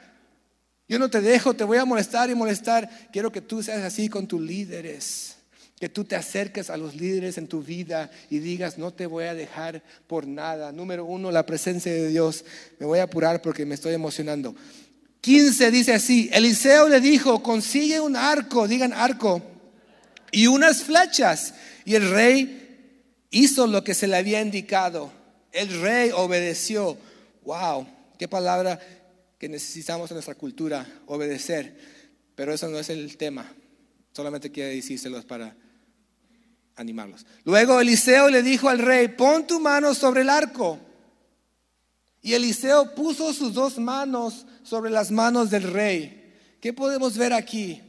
[0.87, 2.89] Yo no te dejo, te voy a molestar y molestar.
[3.11, 5.35] Quiero que tú seas así con tus líderes.
[5.77, 9.25] Que tú te acerques a los líderes en tu vida y digas, no te voy
[9.25, 10.71] a dejar por nada.
[10.71, 12.45] Número uno, la presencia de Dios.
[12.79, 14.55] Me voy a apurar porque me estoy emocionando.
[15.21, 19.41] 15 dice así, Eliseo le dijo, consigue un arco, digan arco,
[20.31, 21.53] y unas flechas.
[21.85, 25.11] Y el rey hizo lo que se le había indicado.
[25.51, 26.97] El rey obedeció.
[27.43, 28.79] Wow, qué palabra
[29.37, 31.75] que necesitamos en nuestra cultura, obedecer.
[32.35, 33.51] Pero eso no es el tema.
[34.13, 35.55] Solamente quiero decírselos para
[36.75, 37.25] animarlos.
[37.43, 40.79] Luego Eliseo le dijo al rey, pon tu mano sobre el arco.
[42.21, 46.35] Y Eliseo puso sus dos manos sobre las manos del rey.
[46.59, 47.81] ¿Qué podemos ver aquí?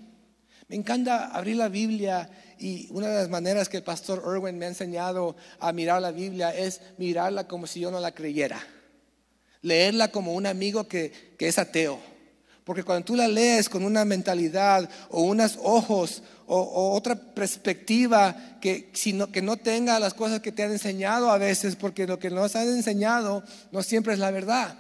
[0.68, 4.64] Me encanta abrir la Biblia y una de las maneras que el pastor Erwin me
[4.64, 8.58] ha enseñado a mirar la Biblia es mirarla como si yo no la creyera.
[9.60, 12.11] Leerla como un amigo que, que es ateo.
[12.64, 18.90] Porque cuando tú la lees con una mentalidad o unos ojos o, otra perspectiva que,
[18.92, 22.30] sino, que no tenga las cosas que te han enseñado a veces, porque lo que
[22.30, 24.78] nos han enseñado no siempre es la verdad.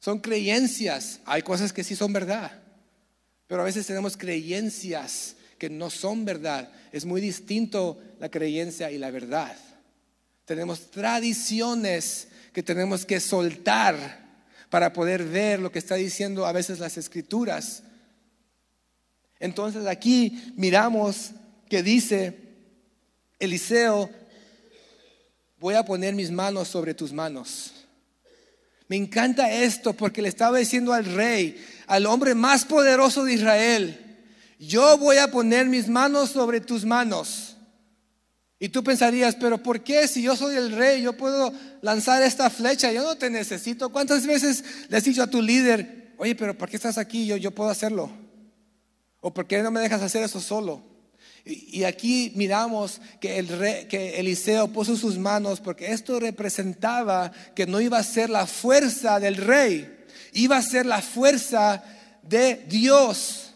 [0.00, 1.20] Son creencias.
[1.26, 2.52] Hay cosas que sí son verdad.
[3.46, 6.70] Pero a veces tenemos creencias que no son verdad.
[6.92, 9.56] Es muy distinto la creencia y la verdad.
[10.44, 14.27] Tenemos tradiciones que tenemos que soltar
[14.70, 17.82] para poder ver lo que está diciendo a veces las escrituras.
[19.40, 21.30] Entonces aquí miramos
[21.68, 22.38] que dice
[23.38, 24.10] Eliseo,
[25.58, 27.72] voy a poner mis manos sobre tus manos.
[28.88, 34.04] Me encanta esto porque le estaba diciendo al rey, al hombre más poderoso de Israel,
[34.58, 37.47] yo voy a poner mis manos sobre tus manos.
[38.60, 42.50] Y tú pensarías, pero ¿por qué si yo soy el rey, yo puedo lanzar esta
[42.50, 42.90] flecha?
[42.90, 43.90] Yo no te necesito.
[43.90, 47.26] ¿Cuántas veces le has dicho a tu líder, oye, pero ¿por qué estás aquí?
[47.26, 48.10] Yo, yo puedo hacerlo.
[49.20, 50.82] ¿O por qué no me dejas hacer eso solo?
[51.44, 57.66] Y, aquí miramos que, el rey, que Eliseo puso sus manos porque esto representaba que
[57.66, 61.82] no iba a ser la fuerza del rey, iba a ser la fuerza
[62.22, 63.47] de Dios.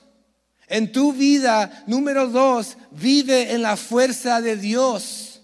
[0.72, 5.42] En tu vida, número dos, vive en la fuerza de Dios.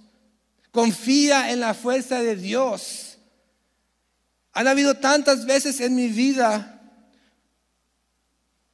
[0.70, 3.18] Confía en la fuerza de Dios.
[4.54, 6.80] Han habido tantas veces en mi vida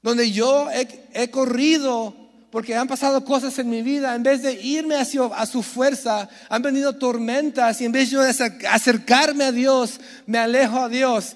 [0.01, 0.69] donde yo
[1.12, 2.14] he, corrido
[2.53, 6.29] porque han pasado cosas en mi vida, en vez de irme hacia a su fuerza,
[6.49, 11.35] han venido tormentas y en vez de acercarme a Dios, me alejo a Dios.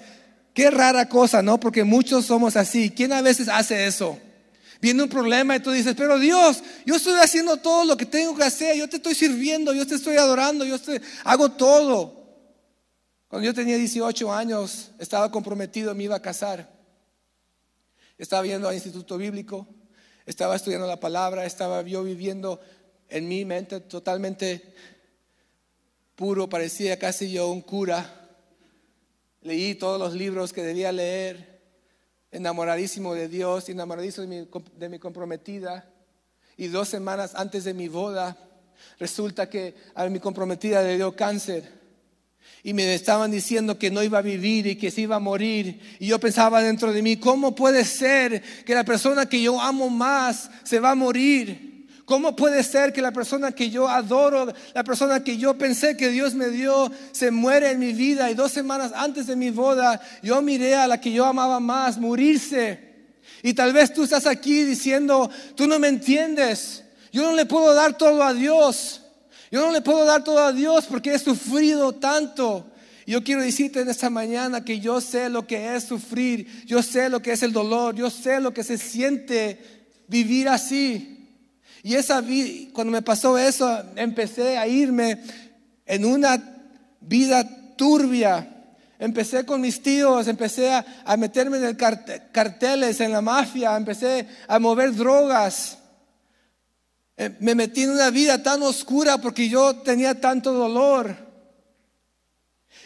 [0.55, 1.59] Qué rara cosa, ¿no?
[1.59, 2.91] Porque muchos somos así.
[2.91, 4.17] ¿Quién a veces hace eso?
[4.81, 8.37] Viene un problema y tú dices, pero Dios, yo estoy haciendo todo lo que tengo
[8.37, 10.77] que hacer, yo te estoy sirviendo, yo te estoy adorando, yo
[11.25, 12.19] hago todo.
[13.27, 16.79] Cuando yo tenía 18 años, estaba comprometido, me iba a casar.
[18.17, 19.67] Estaba yendo al instituto bíblico,
[20.27, 22.61] estaba estudiando la palabra, estaba yo viviendo
[23.09, 24.75] en mi mente totalmente
[26.15, 28.29] puro, parecía casi yo un cura.
[29.43, 31.48] Leí todos los libros que debía leer,
[32.31, 35.89] enamoradísimo de Dios, enamoradísimo de mi, de mi comprometida.
[36.57, 38.37] Y dos semanas antes de mi boda,
[38.99, 41.79] resulta que a mi comprometida le dio cáncer.
[42.63, 45.81] Y me estaban diciendo que no iba a vivir y que se iba a morir.
[46.01, 49.89] Y yo pensaba dentro de mí, ¿cómo puede ser que la persona que yo amo
[49.89, 51.78] más se va a morir?
[52.09, 56.09] ¿Cómo puede ser que la persona que yo adoro, la persona que yo pensé que
[56.09, 58.31] Dios me dio, se muere en mi vida?
[58.31, 61.99] Y dos semanas antes de mi boda, yo miré a la que yo amaba más
[61.99, 62.81] morirse.
[63.43, 66.83] Y tal vez tú estás aquí diciendo, tú no me entiendes.
[67.13, 69.03] Yo no le puedo dar todo a Dios.
[69.51, 72.71] Yo no le puedo dar todo a Dios porque he sufrido tanto.
[73.07, 77.11] Yo quiero decirte en esta mañana que yo sé lo que es sufrir, yo sé
[77.11, 79.59] lo que es el dolor, yo sé lo que se siente
[80.07, 81.18] vivir así.
[81.83, 85.23] Y esa vida, cuando me pasó eso, empecé a irme
[85.87, 86.43] en una
[87.01, 88.55] vida turbia.
[88.99, 94.59] Empecé con mis tíos, empecé a, meterme en el carteles, en la mafia, empecé a
[94.59, 95.79] mover drogas.
[97.17, 101.15] Eh, me metí en una vida tan oscura porque yo tenía tanto dolor.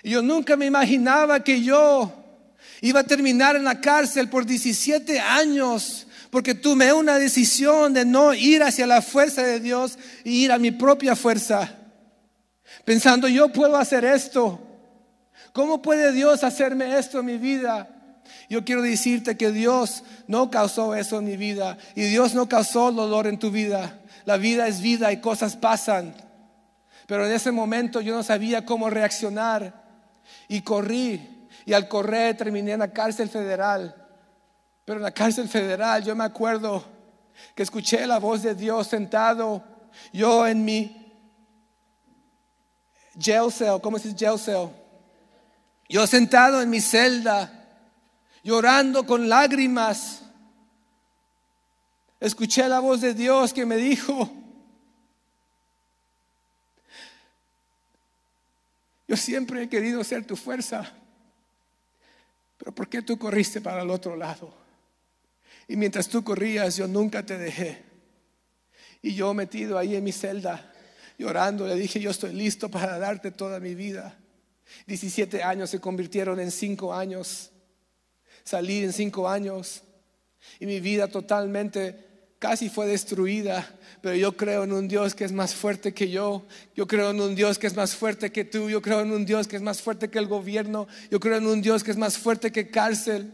[0.03, 2.12] Y yo nunca me imaginaba que yo
[2.82, 8.33] iba a terminar en la cárcel por 17 años porque tomé una decisión de no
[8.33, 11.76] ir hacia la fuerza de Dios y ir a mi propia fuerza.
[12.87, 14.59] Pensando, yo puedo hacer esto.
[15.53, 18.22] ¿Cómo puede Dios hacerme esto en mi vida?
[18.49, 22.91] Yo quiero decirte que Dios no causó eso en mi vida y Dios no causó
[22.93, 24.01] dolor en tu vida.
[24.24, 26.14] La vida es vida y cosas pasan.
[27.07, 29.85] Pero en ese momento yo no sabía cómo reaccionar
[30.49, 31.47] y corrí.
[31.66, 34.01] Y al correr terminé en la cárcel federal
[34.85, 36.85] Pero en la cárcel federal yo me acuerdo
[37.55, 39.62] que escuché la voz de Dios sentado,
[40.12, 40.99] yo en mi
[43.18, 44.68] jail cell, ¿cómo se dice jail cell?
[45.89, 47.68] Yo sentado en mi celda,
[48.43, 50.22] llorando con lágrimas,
[52.18, 54.30] escuché la voz de Dios que me dijo,
[59.07, 60.91] yo siempre he querido ser tu fuerza,
[62.57, 64.61] pero ¿por qué tú corriste para el otro lado?
[65.68, 67.82] Y mientras tú corrías, yo nunca te dejé.
[69.00, 70.72] Y yo metido ahí en mi celda,
[71.18, 74.18] llorando, le dije, yo estoy listo para darte toda mi vida.
[74.86, 77.50] 17 años se convirtieron en 5 años.
[78.44, 79.82] Salí en 5 años.
[80.60, 83.64] Y mi vida totalmente casi fue destruida,
[84.00, 86.44] pero yo creo en un Dios que es más fuerte que yo,
[86.74, 89.24] yo creo en un Dios que es más fuerte que tú, yo creo en un
[89.24, 91.96] Dios que es más fuerte que el gobierno, yo creo en un Dios que es
[91.96, 93.32] más fuerte que cárcel.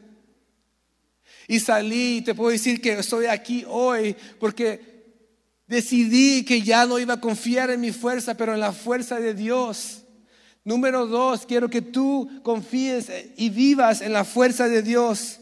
[1.50, 4.98] Y salí y te puedo decir que estoy aquí hoy porque
[5.66, 9.32] decidí que ya no iba a confiar en mi fuerza, pero en la fuerza de
[9.32, 10.02] Dios.
[10.62, 15.40] Número dos, quiero que tú confíes y vivas en la fuerza de Dios.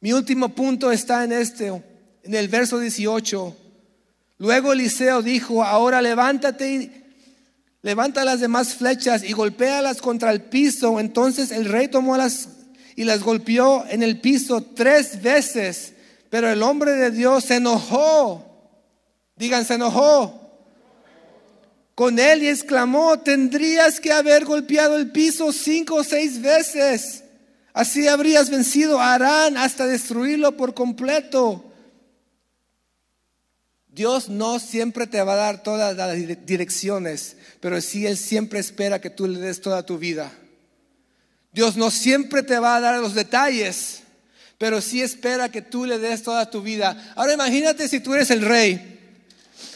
[0.00, 3.56] Mi último punto está en este, en el verso 18.
[4.36, 7.04] Luego Eliseo dijo, ahora levántate y
[7.80, 11.00] levanta las demás flechas y golpéalas contra el piso.
[11.00, 12.55] Entonces el rey tomó las
[12.96, 15.92] y las golpeó en el piso tres veces.
[16.30, 18.44] Pero el hombre de Dios se enojó.
[19.36, 20.46] Digan, se enojó
[21.96, 27.24] con él y exclamó, tendrías que haber golpeado el piso cinco o seis veces.
[27.72, 31.64] Así habrías vencido a Arán hasta destruirlo por completo.
[33.88, 39.00] Dios no siempre te va a dar todas las direcciones, pero sí Él siempre espera
[39.00, 40.30] que tú le des toda tu vida.
[41.56, 44.02] Dios no siempre te va a dar los detalles,
[44.58, 47.14] pero sí espera que tú le des toda tu vida.
[47.16, 49.00] Ahora imagínate si tú eres el rey.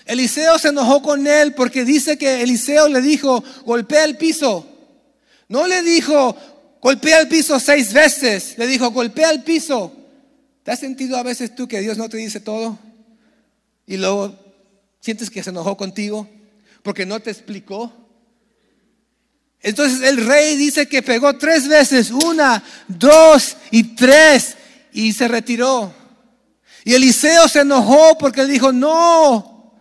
[0.05, 4.67] Eliseo se enojó con él porque dice que Eliseo le dijo, golpea el piso.
[5.49, 6.37] No le dijo,
[6.83, 8.59] golpea el piso seis veces.
[8.59, 9.91] Le dijo, golpea el piso.
[10.63, 12.79] ¿Te has sentido a veces tú que Dios no te dice todo?
[13.87, 14.39] Y luego
[15.01, 16.29] sientes que se enojó contigo
[16.83, 17.91] porque no te explicó.
[19.63, 24.57] Entonces el rey dice que pegó tres veces, una, dos y tres,
[24.93, 25.95] y se retiró.
[26.85, 29.81] Y Eliseo se enojó porque dijo, no,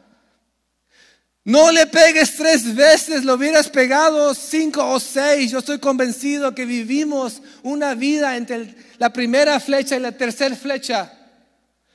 [1.45, 5.51] no le pegues tres veces, lo hubieras pegado cinco o seis.
[5.51, 11.11] Yo estoy convencido que vivimos una vida entre la primera flecha y la tercera flecha.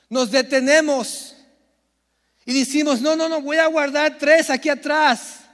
[0.09, 1.35] Nos detenemos
[2.45, 5.44] y decimos, no, no, no, voy a guardar tres aquí atrás.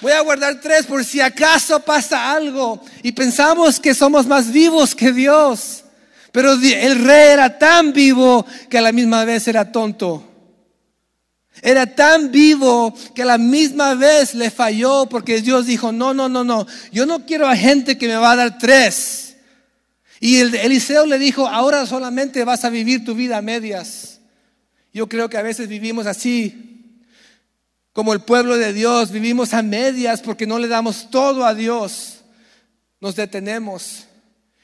[0.00, 2.80] Voy a guardar tres por si acaso pasa algo.
[3.02, 5.84] Y pensamos que somos más vivos que Dios.
[6.30, 10.24] Pero el rey era tan vivo que a la misma vez era tonto.
[11.62, 16.28] Era tan vivo que a la misma vez le falló porque Dios dijo, no, no,
[16.28, 19.36] no, no, yo no quiero a gente que me va a dar tres.
[20.20, 24.20] Y el, Eliseo le dijo, ahora solamente vas a vivir tu vida a medias.
[24.92, 26.67] Yo creo que a veces vivimos así
[27.98, 32.20] como el pueblo de Dios, vivimos a medias porque no le damos todo a Dios.
[33.00, 34.04] Nos detenemos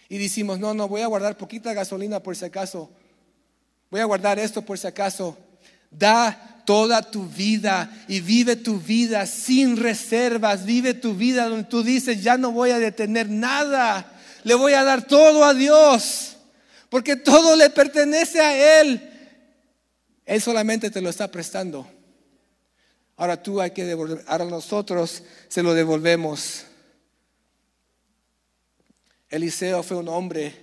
[0.08, 2.92] y decimos, no, no, voy a guardar poquita gasolina por si acaso.
[3.90, 5.36] Voy a guardar esto por si acaso.
[5.90, 10.64] Da toda tu vida y vive tu vida sin reservas.
[10.64, 14.12] Vive tu vida donde tú dices, ya no voy a detener nada.
[14.44, 16.36] Le voy a dar todo a Dios.
[16.88, 19.10] Porque todo le pertenece a Él.
[20.24, 21.93] Él solamente te lo está prestando.
[23.16, 26.64] Ahora tú hay que devolver, ahora nosotros se lo devolvemos.
[29.28, 30.54] Eliseo fue un hombre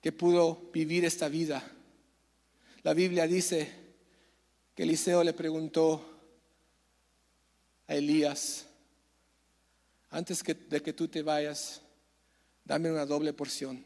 [0.00, 1.62] que pudo vivir esta vida.
[2.82, 3.70] La Biblia dice
[4.74, 6.04] que Eliseo le preguntó
[7.86, 8.66] a Elías,
[10.10, 11.80] antes de que tú te vayas,
[12.64, 13.84] dame una doble porción.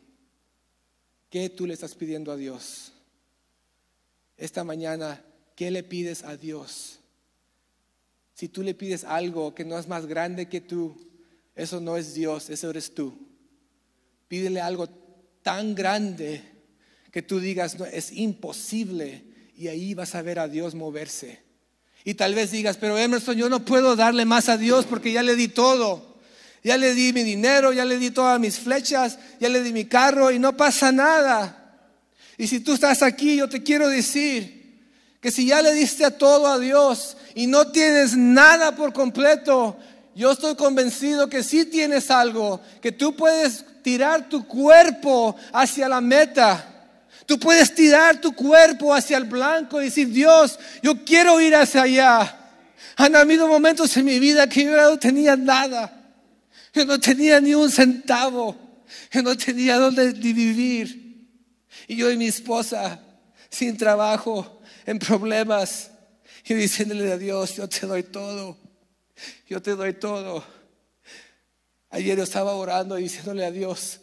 [1.31, 2.93] ¿Qué tú le estás pidiendo a Dios?
[4.37, 5.23] Esta mañana,
[5.55, 6.96] ¿qué le pides a Dios?
[8.37, 10.95] Si tú le pides algo que no es más grande que tú,
[11.55, 13.17] eso no es Dios, eso eres tú.
[14.29, 14.91] Pídele algo
[15.41, 16.43] tan grande
[17.11, 19.25] que tú digas, no, es imposible.
[19.57, 21.41] Y ahí vas a ver a Dios moverse.
[22.05, 25.23] Y tal vez digas, pero Emerson, yo no puedo darle más a Dios porque ya
[25.23, 26.19] le di todo.
[26.63, 29.87] Ya le di mi dinero, ya le di todas mis flechas, ya le di mi
[29.87, 31.89] carro y no pasa nada.
[32.37, 34.56] Y si tú estás aquí, yo te quiero decir
[35.21, 39.77] que si ya le diste a todo a Dios y no tienes nada por completo,
[40.15, 46.01] yo estoy convencido que sí tienes algo, que tú puedes tirar tu cuerpo hacia la
[46.01, 46.73] meta.
[47.27, 51.83] Tú puedes tirar tu cuerpo hacia el blanco y decir, Dios, yo quiero ir hacia
[51.83, 52.39] allá.
[52.97, 55.93] Han habido momentos en mi vida que yo no tenía nada.
[56.73, 58.57] Yo no tenía ni un centavo.
[59.13, 61.29] Yo no tenía dónde vivir.
[61.89, 63.01] Y yo y mi esposa,
[63.51, 64.56] sin trabajo,
[64.87, 65.91] en problemas,
[66.45, 68.57] y diciéndole a Dios, yo te doy todo.
[69.49, 70.45] Yo te doy todo.
[71.91, 74.01] Ayer yo estaba orando y diciéndole a Dios,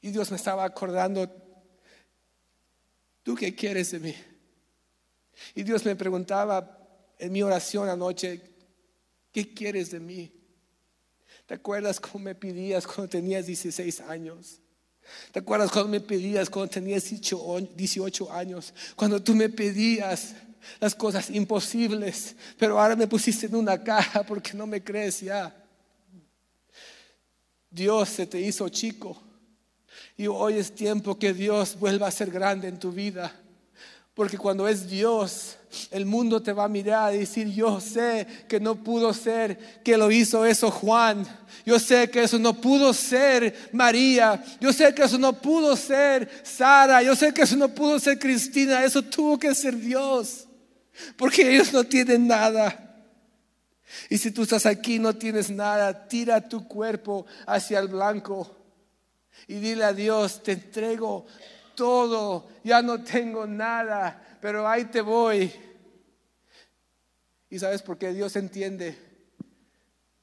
[0.00, 1.30] y Dios me estaba acordando,
[3.22, 4.14] ¿tú qué quieres de mí?
[5.54, 6.78] Y Dios me preguntaba
[7.18, 8.40] en mi oración anoche,
[9.32, 10.32] ¿qué quieres de mí?
[11.46, 14.60] ¿Te acuerdas cómo me pedías cuando tenías 16 años?
[15.32, 18.72] ¿Te acuerdas cuando me pedías cuando tenías 18 años?
[18.94, 20.34] Cuando tú me pedías
[20.80, 25.54] las cosas imposibles, pero ahora me pusiste en una caja porque no me crees ya.
[27.70, 29.22] Dios se te hizo chico
[30.16, 33.32] y hoy es tiempo que Dios vuelva a ser grande en tu vida.
[34.16, 35.58] Porque cuando es Dios,
[35.90, 39.98] el mundo te va a mirar y decir, yo sé que no pudo ser que
[39.98, 41.26] lo hizo eso Juan.
[41.66, 44.42] Yo sé que eso no pudo ser María.
[44.58, 47.02] Yo sé que eso no pudo ser Sara.
[47.02, 48.82] Yo sé que eso no pudo ser Cristina.
[48.82, 50.46] Eso tuvo que ser Dios.
[51.18, 52.96] Porque ellos no tienen nada.
[54.08, 58.50] Y si tú estás aquí no tienes nada, tira tu cuerpo hacia el blanco
[59.46, 61.26] y dile a Dios, te entrego
[61.76, 65.52] todo, ya no tengo nada, pero ahí te voy.
[67.48, 68.98] ¿Y sabes por qué Dios entiende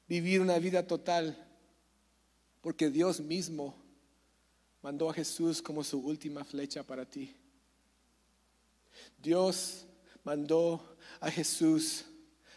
[0.07, 1.37] vivir una vida total?
[2.61, 3.75] Porque Dios mismo
[4.81, 7.33] mandó a Jesús como su última flecha para ti.
[9.17, 9.85] Dios
[10.23, 12.05] mandó a Jesús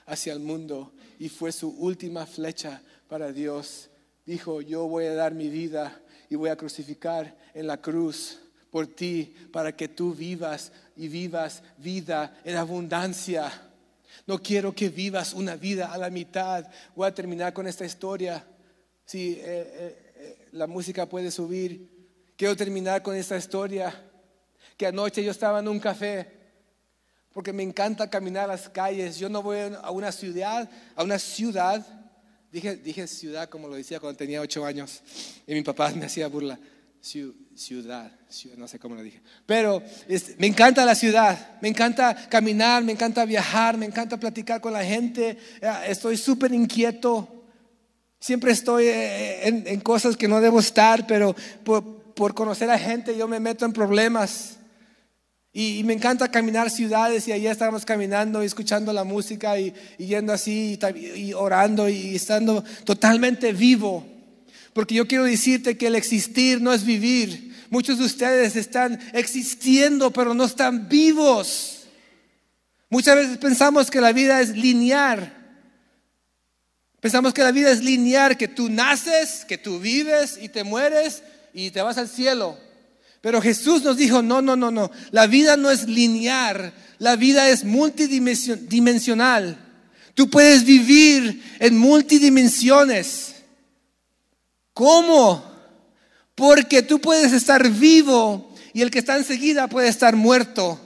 [0.07, 3.91] hacia el mundo y fue su última flecha para Dios.
[4.25, 8.41] Dijo, yo voy a dar mi vida y voy a crucificar en la cruz
[8.77, 13.51] por ti para que tú vivas y vivas vida en abundancia.
[14.27, 16.70] No quiero que vivas una vida a la mitad.
[16.95, 18.45] Voy a terminar con esta historia.
[19.07, 21.89] Si eh, eh, eh, la música puede subir.
[22.37, 23.99] Quiero terminar con esta historia.
[24.77, 26.31] Que anoche yo estaba en un café
[27.33, 29.18] porque me encanta caminar las calles.
[29.18, 31.83] Yo no voy a una ciudad, a una ciudad.
[32.53, 35.01] Dije, dije ciudad como lo decía cuando tenía ocho años
[35.47, 36.59] y mi papá me hacía burla
[37.55, 38.11] ciudad,
[38.57, 39.21] no sé cómo lo dije.
[39.47, 39.81] Pero
[40.39, 44.85] me encanta la ciudad, me encanta caminar, me encanta viajar, me encanta platicar con la
[44.85, 45.39] gente.
[45.61, 47.45] Eh, estoy súper inquieto.
[48.19, 53.29] Siempre estoy eh, en, cosas que no debo estar, pero por, conocer a gente yo
[53.29, 54.57] me meto en problemas.
[55.53, 60.33] Y, me encanta caminar ciudades y allá estábamos caminando y escuchando la música y yendo
[60.33, 60.79] así
[61.15, 64.16] y orando y estando totalmente vivo.
[64.77, 67.57] Porque yo quiero decirte que el existir no es vivir.
[67.70, 71.87] Muchos de ustedes están existiendo, pero no están vivos.
[72.91, 75.35] Muchas veces pensamos que la vida es lineal.
[77.01, 81.22] Pensamos que la vida es lineal, que tú naces, que tú vives y te mueres
[81.55, 82.59] y te vas al cielo.
[83.22, 84.91] Pero Jesús nos dijo, no, no, no, no.
[85.11, 89.57] La vida no es lineal, la vida es multidimensional.
[90.14, 93.36] Tú puedes vivir en multidimensiones.
[94.77, 95.43] ¿Cómo?
[96.35, 100.79] Porque tú puedes estar vivo y el que está enseguida puede estar muerto.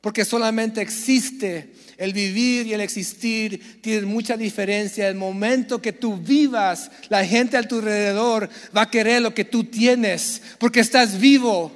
[0.00, 5.06] Porque solamente existe el vivir y el existir tienen mucha diferencia.
[5.06, 9.44] El momento que tú vivas, la gente a tu alrededor va a querer lo que
[9.44, 11.70] tú tienes, porque estás vivo.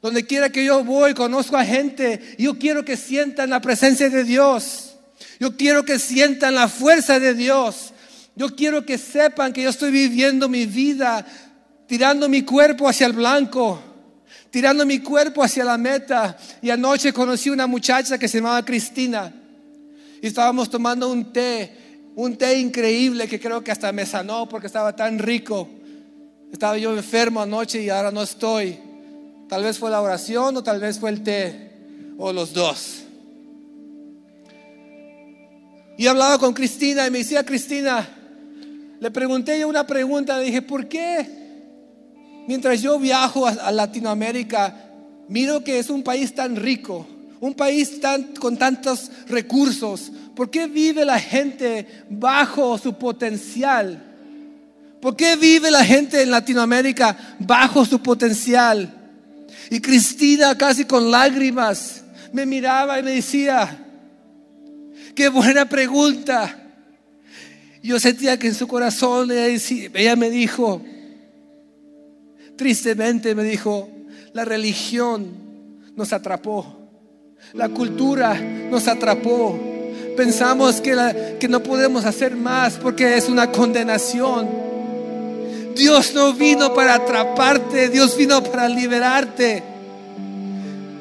[0.00, 4.24] Donde quiera que yo voy, conozco a gente, yo quiero que sientan la presencia de
[4.24, 4.96] Dios.
[5.38, 7.92] Yo quiero que sientan la fuerza de Dios.
[8.38, 11.26] Yo quiero que sepan que yo estoy viviendo mi vida
[11.88, 13.80] tirando mi cuerpo hacia el blanco,
[14.50, 16.38] tirando mi cuerpo hacia la meta.
[16.62, 19.34] Y anoche conocí una muchacha que se llamaba Cristina
[20.22, 24.68] y estábamos tomando un té, un té increíble que creo que hasta me sanó porque
[24.68, 25.68] estaba tan rico.
[26.52, 28.78] Estaba yo enfermo anoche y ahora no estoy.
[29.48, 31.72] Tal vez fue la oración o tal vez fue el té
[32.18, 33.02] o los dos.
[35.96, 38.17] Y hablaba con Cristina y me decía, Cristina,
[39.00, 41.38] le pregunté yo una pregunta, le dije, ¿por qué
[42.48, 44.74] mientras yo viajo a, Latinoamérica,
[45.28, 47.06] miro que es un país tan rico,
[47.40, 54.02] un país tan, con tantos recursos, ¿por qué vive la gente bajo su potencial?
[55.00, 58.92] ¿Por qué vive la gente en Latinoamérica bajo su potencial?
[59.70, 63.86] Y Cristina casi con lágrimas me miraba y me decía,
[65.14, 66.67] qué buena pregunta.
[67.82, 70.82] Yo sentía que en su corazón ella me dijo,
[72.56, 73.88] tristemente me dijo,
[74.32, 75.28] la religión
[75.96, 76.76] nos atrapó.
[77.54, 79.58] La cultura nos atrapó.
[80.16, 84.48] Pensamos que, que no podemos hacer más porque es una condenación.
[85.76, 89.62] Dios no vino para atraparte, Dios vino para liberarte.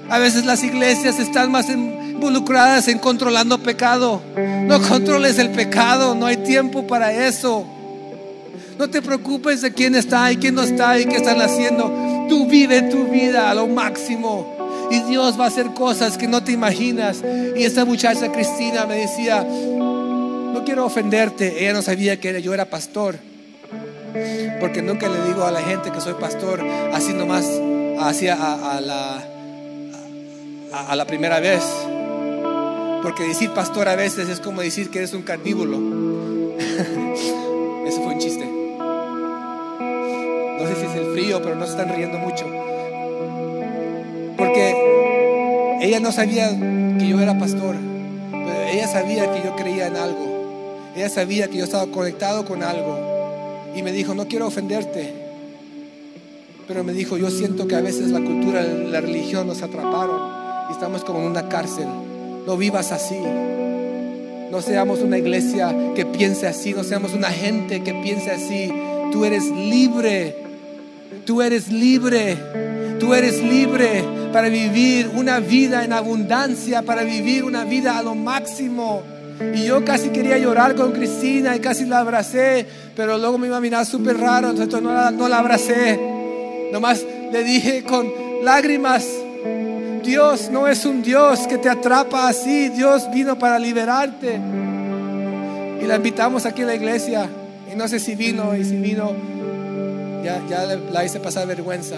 [0.09, 1.67] A veces las iglesias están más
[2.17, 4.21] involucradas en controlando pecado.
[4.35, 7.65] No controles el pecado, no hay tiempo para eso.
[8.77, 11.91] No te preocupes de quién está y quién no está y qué están haciendo.
[12.27, 14.55] Tú vive tu vida a lo máximo.
[14.91, 17.23] Y Dios va a hacer cosas que no te imaginas.
[17.55, 21.63] Y esta muchacha Cristina me decía, no quiero ofenderte.
[21.63, 23.15] Ella no sabía que yo era pastor.
[24.59, 26.63] Porque nunca le digo a la gente que soy pastor
[26.93, 27.45] así nomás,
[27.99, 29.23] así a, la,
[30.87, 31.63] a, la primera vez.
[33.07, 35.77] Porque decir pastor a veces es como decir que eres un carnívoro.
[37.87, 38.45] Eso fue un chiste.
[40.59, 42.45] No sé si es el frío, pero no se están riendo mucho.
[44.37, 46.49] Porque ella no sabía
[46.99, 47.77] que yo era pastor,
[48.29, 50.83] pero ella sabía que yo creía en algo.
[50.93, 52.99] Ella sabía que yo estaba conectado con algo.
[53.73, 55.13] Y me dijo, no quiero ofenderte.
[56.67, 60.73] Pero me dijo, yo siento que a veces la cultura, la religión nos atraparon y
[60.73, 61.87] estamos como en una cárcel.
[62.47, 63.19] No vivas así.
[64.49, 68.71] No seamos una iglesia que piense así, no seamos una gente que piense así.
[69.11, 70.33] Tú eres libre.
[71.25, 72.37] Tú eres libre.
[73.01, 78.15] Tú eres libre para vivir una vida en abundancia, para vivir una vida a lo
[78.15, 79.03] máximo.
[79.53, 83.57] Y yo casi quería llorar con Cristina y casi la abracé, pero luego me iba
[83.57, 85.99] a mirar súper raro, entonces no la, no la abracé.
[86.71, 88.09] Nomás le dije con
[88.41, 89.05] lágrimas,
[90.07, 94.39] Dios no es un Dios que te atrapa así, Dios vino para liberarte.
[95.81, 97.29] Y la invitamos aquí a la iglesia,
[97.69, 99.11] y no sé si vino, y si vino,
[100.23, 101.97] ya, ya la hice pasar vergüenza.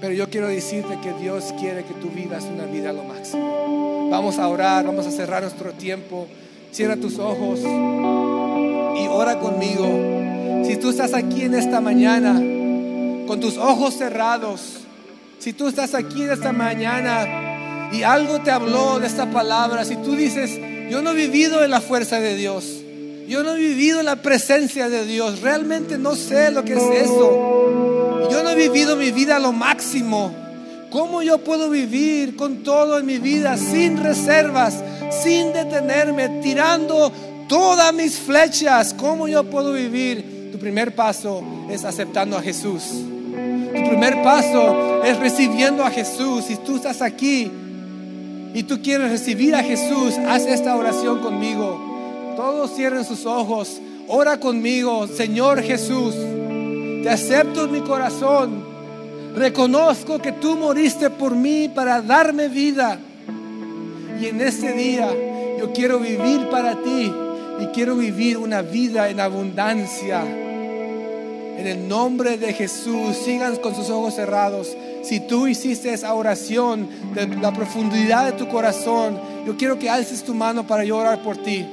[0.00, 4.08] Pero yo quiero decirte que Dios quiere que tú vivas una vida a lo máximo.
[4.08, 6.28] Vamos a orar, vamos a cerrar nuestro tiempo.
[6.70, 10.64] Cierra tus ojos y ora conmigo.
[10.64, 12.34] Si tú estás aquí en esta mañana
[13.26, 14.77] con tus ojos cerrados,
[15.38, 20.16] si tú estás aquí esta mañana y algo te habló de esta palabra, si tú
[20.16, 20.58] dices,
[20.90, 22.64] yo no he vivido en la fuerza de Dios,
[23.28, 27.04] yo no he vivido en la presencia de Dios, realmente no sé lo que es
[27.04, 28.28] eso.
[28.30, 30.34] Yo no he vivido mi vida lo máximo.
[30.90, 34.82] ¿Cómo yo puedo vivir con todo en mi vida sin reservas,
[35.22, 37.12] sin detenerme, tirando
[37.48, 38.94] todas mis flechas?
[38.94, 40.50] ¿Cómo yo puedo vivir?
[40.50, 42.82] Tu primer paso es aceptando a Jesús.
[43.74, 46.44] Tu primer paso es recibiendo a Jesús.
[46.44, 47.50] Si tú estás aquí
[48.54, 52.34] y tú quieres recibir a Jesús, haz esta oración conmigo.
[52.36, 53.80] Todos cierren sus ojos.
[54.08, 56.14] Ora conmigo, Señor Jesús.
[57.02, 58.64] Te acepto en mi corazón.
[59.34, 62.98] Reconozco que tú moriste por mí para darme vida.
[64.20, 65.08] Y en este día
[65.58, 67.12] yo quiero vivir para ti
[67.60, 70.24] y quiero vivir una vida en abundancia.
[71.58, 74.76] En el nombre de Jesús, sigan con sus ojos cerrados.
[75.02, 80.22] Si tú hiciste esa oración de la profundidad de tu corazón, yo quiero que alces
[80.22, 81.66] tu mano para llorar por ti.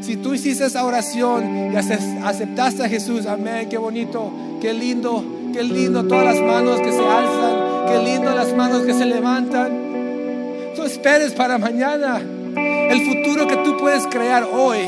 [0.00, 5.64] Si tú hiciste esa oración y aceptaste a Jesús, amén, qué bonito, qué lindo, qué
[5.64, 10.76] lindo todas las manos que se alzan, qué lindo las manos que se levantan.
[10.78, 14.86] No esperes para mañana el futuro que tú puedes crear hoy.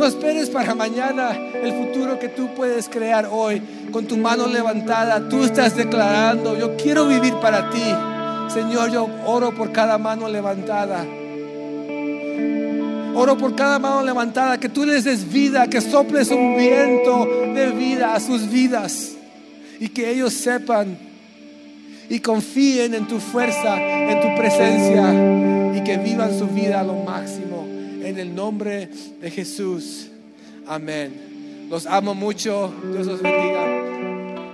[0.00, 3.60] No esperes para mañana el futuro que tú puedes crear hoy.
[3.92, 7.84] Con tu mano levantada, tú estás declarando, yo quiero vivir para ti.
[8.50, 11.04] Señor, yo oro por cada mano levantada.
[13.14, 17.70] Oro por cada mano levantada, que tú les des vida, que soples un viento de
[17.72, 19.10] vida a sus vidas
[19.78, 20.96] y que ellos sepan
[22.08, 26.94] y confíen en tu fuerza, en tu presencia y que vivan su vida a lo
[26.94, 27.59] máximo.
[28.02, 28.88] En el nombre
[29.20, 30.08] de Jesús.
[30.66, 31.66] Amén.
[31.70, 32.72] Los amo mucho.
[32.92, 34.19] Dios los bendiga.